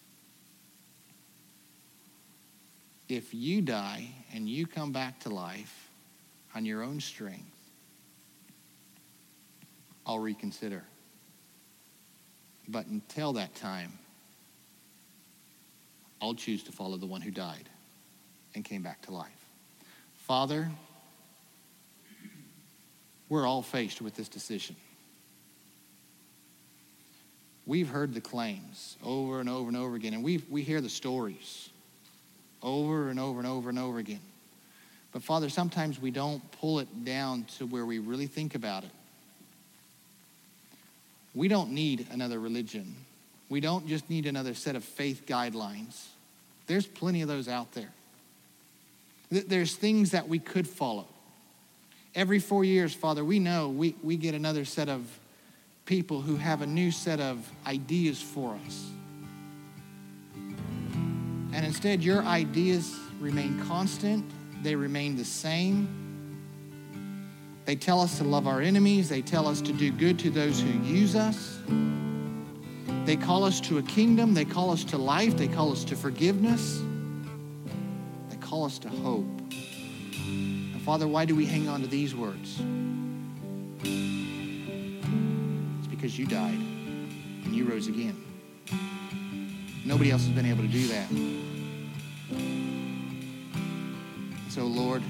If 3.09 3.33
you 3.33 3.61
die 3.61 4.07
and 4.33 4.47
you 4.47 4.67
come 4.67 4.91
back 4.91 5.21
to 5.21 5.29
life 5.29 5.89
on 6.53 6.65
your 6.65 6.83
own 6.83 6.99
strength, 6.99 7.52
I'll 10.05 10.19
reconsider. 10.19 10.83
But 12.67 12.85
until 12.87 13.33
that 13.33 13.55
time, 13.55 13.93
I'll 16.21 16.33
choose 16.33 16.63
to 16.63 16.71
follow 16.71 16.97
the 16.97 17.05
one 17.05 17.21
who 17.21 17.31
died 17.31 17.67
and 18.55 18.63
came 18.63 18.81
back 18.81 19.01
to 19.03 19.11
life. 19.11 19.29
Father, 20.15 20.71
we're 23.27 23.45
all 23.45 23.61
faced 23.61 24.01
with 24.01 24.15
this 24.15 24.29
decision. 24.29 24.75
We've 27.65 27.89
heard 27.89 28.13
the 28.13 28.21
claims 28.21 28.97
over 29.03 29.39
and 29.39 29.49
over 29.49 29.67
and 29.67 29.77
over 29.77 29.95
again, 29.95 30.13
and 30.13 30.23
we 30.23 30.43
we 30.49 30.61
hear 30.61 30.81
the 30.81 30.89
stories 30.89 31.69
over 32.61 33.09
and 33.09 33.19
over 33.19 33.39
and 33.39 33.47
over 33.47 33.69
and 33.69 33.79
over 33.79 33.99
again. 33.99 34.21
But 35.11 35.23
Father, 35.23 35.49
sometimes 35.49 36.01
we 36.01 36.11
don't 36.11 36.41
pull 36.53 36.79
it 36.79 37.05
down 37.05 37.45
to 37.57 37.65
where 37.65 37.85
we 37.85 37.99
really 37.99 38.27
think 38.27 38.55
about 38.55 38.83
it. 38.83 38.91
We 41.35 41.47
don't 41.47 41.71
need 41.71 42.07
another 42.11 42.39
religion. 42.39 42.95
We 43.49 43.59
don't 43.59 43.87
just 43.87 44.09
need 44.09 44.25
another 44.25 44.53
set 44.53 44.75
of 44.75 44.83
faith 44.83 45.23
guidelines. 45.25 46.07
There's 46.67 46.85
plenty 46.85 47.21
of 47.21 47.27
those 47.27 47.47
out 47.47 47.71
there. 47.73 47.91
There's 49.29 49.75
things 49.75 50.11
that 50.11 50.27
we 50.27 50.39
could 50.39 50.67
follow. 50.67 51.07
Every 52.15 52.39
four 52.39 52.63
years, 52.63 52.93
Father, 52.93 53.25
we 53.25 53.39
know 53.39 53.69
we, 53.69 53.95
we 54.03 54.17
get 54.17 54.35
another 54.35 54.65
set 54.65 54.89
of 54.89 55.07
people 55.85 56.21
who 56.21 56.35
have 56.35 56.61
a 56.61 56.67
new 56.67 56.91
set 56.91 57.19
of 57.19 57.49
ideas 57.65 58.21
for 58.21 58.57
us. 58.65 58.85
And 61.53 61.65
instead, 61.65 62.03
your 62.03 62.23
ideas 62.23 62.95
remain 63.19 63.59
constant, 63.65 64.25
they 64.63 64.75
remain 64.75 65.15
the 65.15 65.25
same. 65.25 66.02
They 67.65 67.75
tell 67.75 68.01
us 68.01 68.17
to 68.17 68.23
love 68.25 68.45
our 68.45 68.61
enemies, 68.61 69.07
they 69.07 69.21
tell 69.21 69.47
us 69.47 69.61
to 69.61 69.71
do 69.71 69.91
good 69.91 70.19
to 70.19 70.29
those 70.29 70.59
who 70.59 70.69
use 70.81 71.15
us. 71.15 71.59
They 73.05 73.15
call 73.15 73.43
us 73.43 73.61
to 73.61 73.77
a 73.77 73.83
kingdom, 73.83 74.33
they 74.33 74.45
call 74.45 74.71
us 74.71 74.83
to 74.85 74.97
life, 74.97 75.37
they 75.37 75.47
call 75.47 75.71
us 75.71 75.83
to 75.85 75.95
forgiveness, 75.95 76.81
they 78.29 78.37
call 78.37 78.65
us 78.65 78.79
to 78.79 78.89
hope. 78.89 79.25
And 80.25 80.81
Father, 80.81 81.07
why 81.07 81.25
do 81.25 81.35
we 81.35 81.45
hang 81.45 81.69
on 81.69 81.81
to 81.81 81.87
these 81.87 82.13
words? 82.13 82.59
It's 85.79 85.87
because 85.87 86.19
you 86.19 86.25
died 86.25 86.59
and 87.45 87.55
you 87.55 87.65
rose 87.65 87.87
again. 87.87 88.21
Nobody 89.85 90.11
else 90.11 90.25
has 90.25 90.33
been 90.33 90.45
able 90.45 90.63
to 90.63 90.69
do 90.69 90.87
that. 90.87 91.09
So, 94.49 94.65
Lord, 94.65 95.03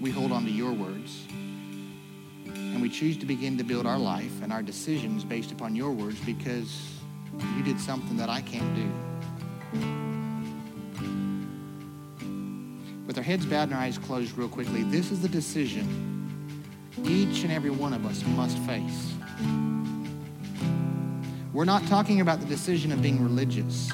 we 0.00 0.10
hold 0.10 0.32
on 0.32 0.44
to 0.44 0.50
your 0.50 0.72
words. 0.72 1.26
We 2.84 2.90
choose 2.90 3.16
to 3.16 3.24
begin 3.24 3.56
to 3.56 3.64
build 3.64 3.86
our 3.86 3.96
life 3.96 4.42
and 4.42 4.52
our 4.52 4.60
decisions 4.60 5.24
based 5.24 5.50
upon 5.52 5.74
your 5.74 5.90
words 5.90 6.20
because 6.20 7.00
you 7.56 7.62
did 7.62 7.80
something 7.80 8.18
that 8.18 8.28
I 8.28 8.42
can't 8.42 8.74
do. 8.76 8.86
With 13.06 13.16
our 13.16 13.24
heads 13.24 13.46
bowed 13.46 13.68
and 13.68 13.72
our 13.72 13.80
eyes 13.80 13.96
closed, 13.96 14.36
real 14.36 14.50
quickly, 14.50 14.82
this 14.82 15.10
is 15.10 15.22
the 15.22 15.30
decision 15.30 15.88
each 17.06 17.42
and 17.42 17.50
every 17.50 17.70
one 17.70 17.94
of 17.94 18.04
us 18.04 18.22
must 18.36 18.58
face. 18.58 19.14
We're 21.54 21.64
not 21.64 21.86
talking 21.86 22.20
about 22.20 22.40
the 22.40 22.46
decision 22.46 22.92
of 22.92 23.00
being 23.00 23.24
religious. 23.24 23.90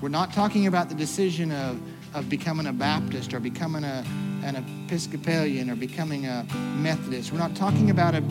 We're 0.00 0.08
not 0.08 0.32
talking 0.32 0.68
about 0.68 0.88
the 0.88 0.94
decision 0.94 1.52
of, 1.52 1.78
of 2.14 2.30
becoming 2.30 2.66
a 2.66 2.72
Baptist 2.72 3.34
or 3.34 3.40
becoming 3.40 3.84
a, 3.84 4.06
an 4.44 4.56
Episcopalian 4.86 5.70
or 5.70 5.74
becoming 5.74 6.26
a 6.26 6.46
Methodist. 6.76 7.32
We're 7.32 7.38
not 7.38 7.56
talking 7.56 7.90
about 7.90 8.14
a 8.14 8.22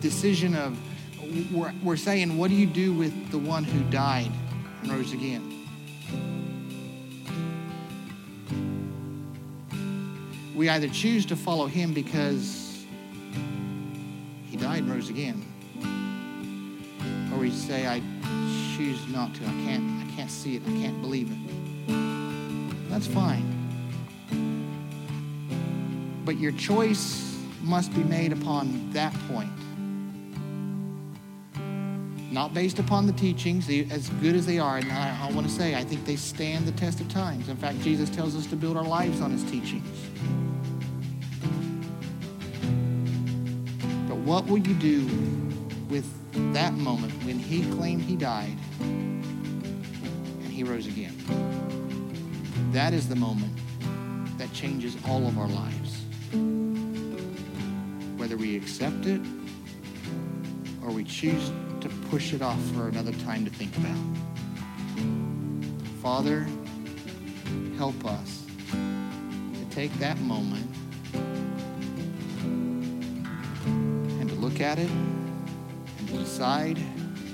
decision 0.00 0.56
of, 0.56 0.78
we're, 1.52 1.72
we're 1.82 1.98
saying, 1.98 2.38
what 2.38 2.48
do 2.48 2.56
you 2.56 2.66
do 2.66 2.94
with 2.94 3.30
the 3.30 3.38
one 3.38 3.62
who 3.62 3.82
died 3.90 4.32
and 4.82 4.90
rose 4.90 5.12
again? 5.12 5.46
We 10.56 10.70
either 10.70 10.88
choose 10.88 11.26
to 11.26 11.36
follow 11.36 11.66
him 11.66 11.92
because 11.92 12.84
he 14.50 14.56
died 14.56 14.82
and 14.82 14.90
rose 14.90 15.10
again, 15.10 15.44
or 17.32 17.38
we 17.38 17.50
say, 17.50 17.86
I 17.86 18.00
choose 18.76 19.06
not 19.08 19.34
to. 19.34 19.44
I 19.44 19.52
can't, 19.66 20.02
I 20.02 20.16
can't 20.16 20.30
see 20.30 20.56
it. 20.56 20.62
I 20.66 20.70
can't 20.70 21.00
believe 21.02 21.30
it. 21.30 22.90
That's 22.90 23.06
fine. 23.06 23.59
But 26.30 26.38
your 26.38 26.52
choice 26.52 27.36
must 27.60 27.92
be 27.92 28.04
made 28.04 28.32
upon 28.32 28.92
that 28.92 29.12
point. 29.26 29.50
Not 32.32 32.54
based 32.54 32.78
upon 32.78 33.08
the 33.08 33.12
teachings, 33.12 33.68
as 33.90 34.08
good 34.20 34.36
as 34.36 34.46
they 34.46 34.60
are. 34.60 34.76
And 34.76 34.92
I, 34.92 35.26
I 35.26 35.32
want 35.32 35.48
to 35.48 35.52
say, 35.52 35.74
I 35.74 35.82
think 35.82 36.04
they 36.04 36.14
stand 36.14 36.68
the 36.68 36.72
test 36.72 37.00
of 37.00 37.08
times. 37.08 37.48
In 37.48 37.56
fact, 37.56 37.80
Jesus 37.80 38.08
tells 38.08 38.36
us 38.36 38.46
to 38.46 38.54
build 38.54 38.76
our 38.76 38.84
lives 38.84 39.20
on 39.20 39.32
his 39.32 39.42
teachings. 39.42 39.88
But 44.08 44.18
what 44.18 44.46
will 44.46 44.58
you 44.58 44.74
do 44.74 45.06
with 45.88 46.06
that 46.54 46.74
moment 46.74 47.12
when 47.24 47.40
he 47.40 47.68
claimed 47.72 48.02
he 48.02 48.14
died 48.14 48.56
and 48.78 50.44
he 50.44 50.62
rose 50.62 50.86
again? 50.86 51.16
That 52.70 52.94
is 52.94 53.08
the 53.08 53.16
moment 53.16 53.50
that 54.38 54.52
changes 54.52 54.96
all 55.08 55.26
of 55.26 55.36
our 55.36 55.48
lives. 55.48 55.79
Whether 58.16 58.36
we 58.36 58.56
accept 58.56 59.06
it 59.06 59.20
or 60.82 60.90
we 60.90 61.04
choose 61.04 61.50
to 61.80 61.88
push 62.10 62.32
it 62.32 62.42
off 62.42 62.60
for 62.72 62.88
another 62.88 63.12
time 63.12 63.44
to 63.44 63.50
think 63.50 63.76
about. 63.76 63.96
Father, 66.02 66.46
help 67.76 68.04
us 68.04 68.44
to 68.70 69.64
take 69.70 69.92
that 69.94 70.18
moment 70.20 70.70
and 74.20 74.28
to 74.28 74.34
look 74.36 74.60
at 74.60 74.78
it 74.78 74.90
and 74.90 76.08
to 76.08 76.18
decide 76.18 76.78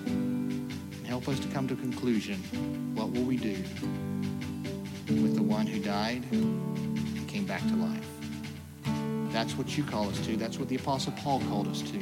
and 0.07 1.07
help 1.07 1.29
us 1.29 1.39
to 1.41 1.49
come 1.49 1.67
to 1.69 1.75
a 1.75 1.77
conclusion. 1.77 2.37
What 2.95 3.11
will 3.11 3.25
we 3.25 3.37
do 3.37 3.57
with 5.09 5.37
the 5.37 5.43
one 5.43 5.67
who 5.67 5.81
died 5.81 6.25
and 6.33 7.29
came 7.29 7.45
back 7.45 7.63
to 7.63 7.77
life? 7.77 8.16
That's 9.37 9.53
what 9.59 9.77
you 9.77 9.85
call 9.85 10.09
us 10.09 10.19
to. 10.21 10.35
That's 10.39 10.59
what 10.59 10.71
the 10.71 10.77
Apostle 10.77 11.13
Paul 11.19 11.41
called 11.41 11.69
us 11.69 11.83
to. 11.83 12.01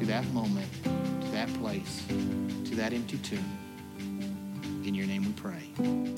To 0.00 0.06
that 0.06 0.26
moment, 0.32 0.66
to 0.82 1.28
that 1.28 1.48
place, 1.60 2.02
to 2.08 2.74
that 2.74 2.92
empty 2.92 3.18
tomb. 3.18 3.56
In 4.84 4.96
your 4.96 5.06
name 5.06 5.26
we 5.26 5.32
pray. 5.34 6.13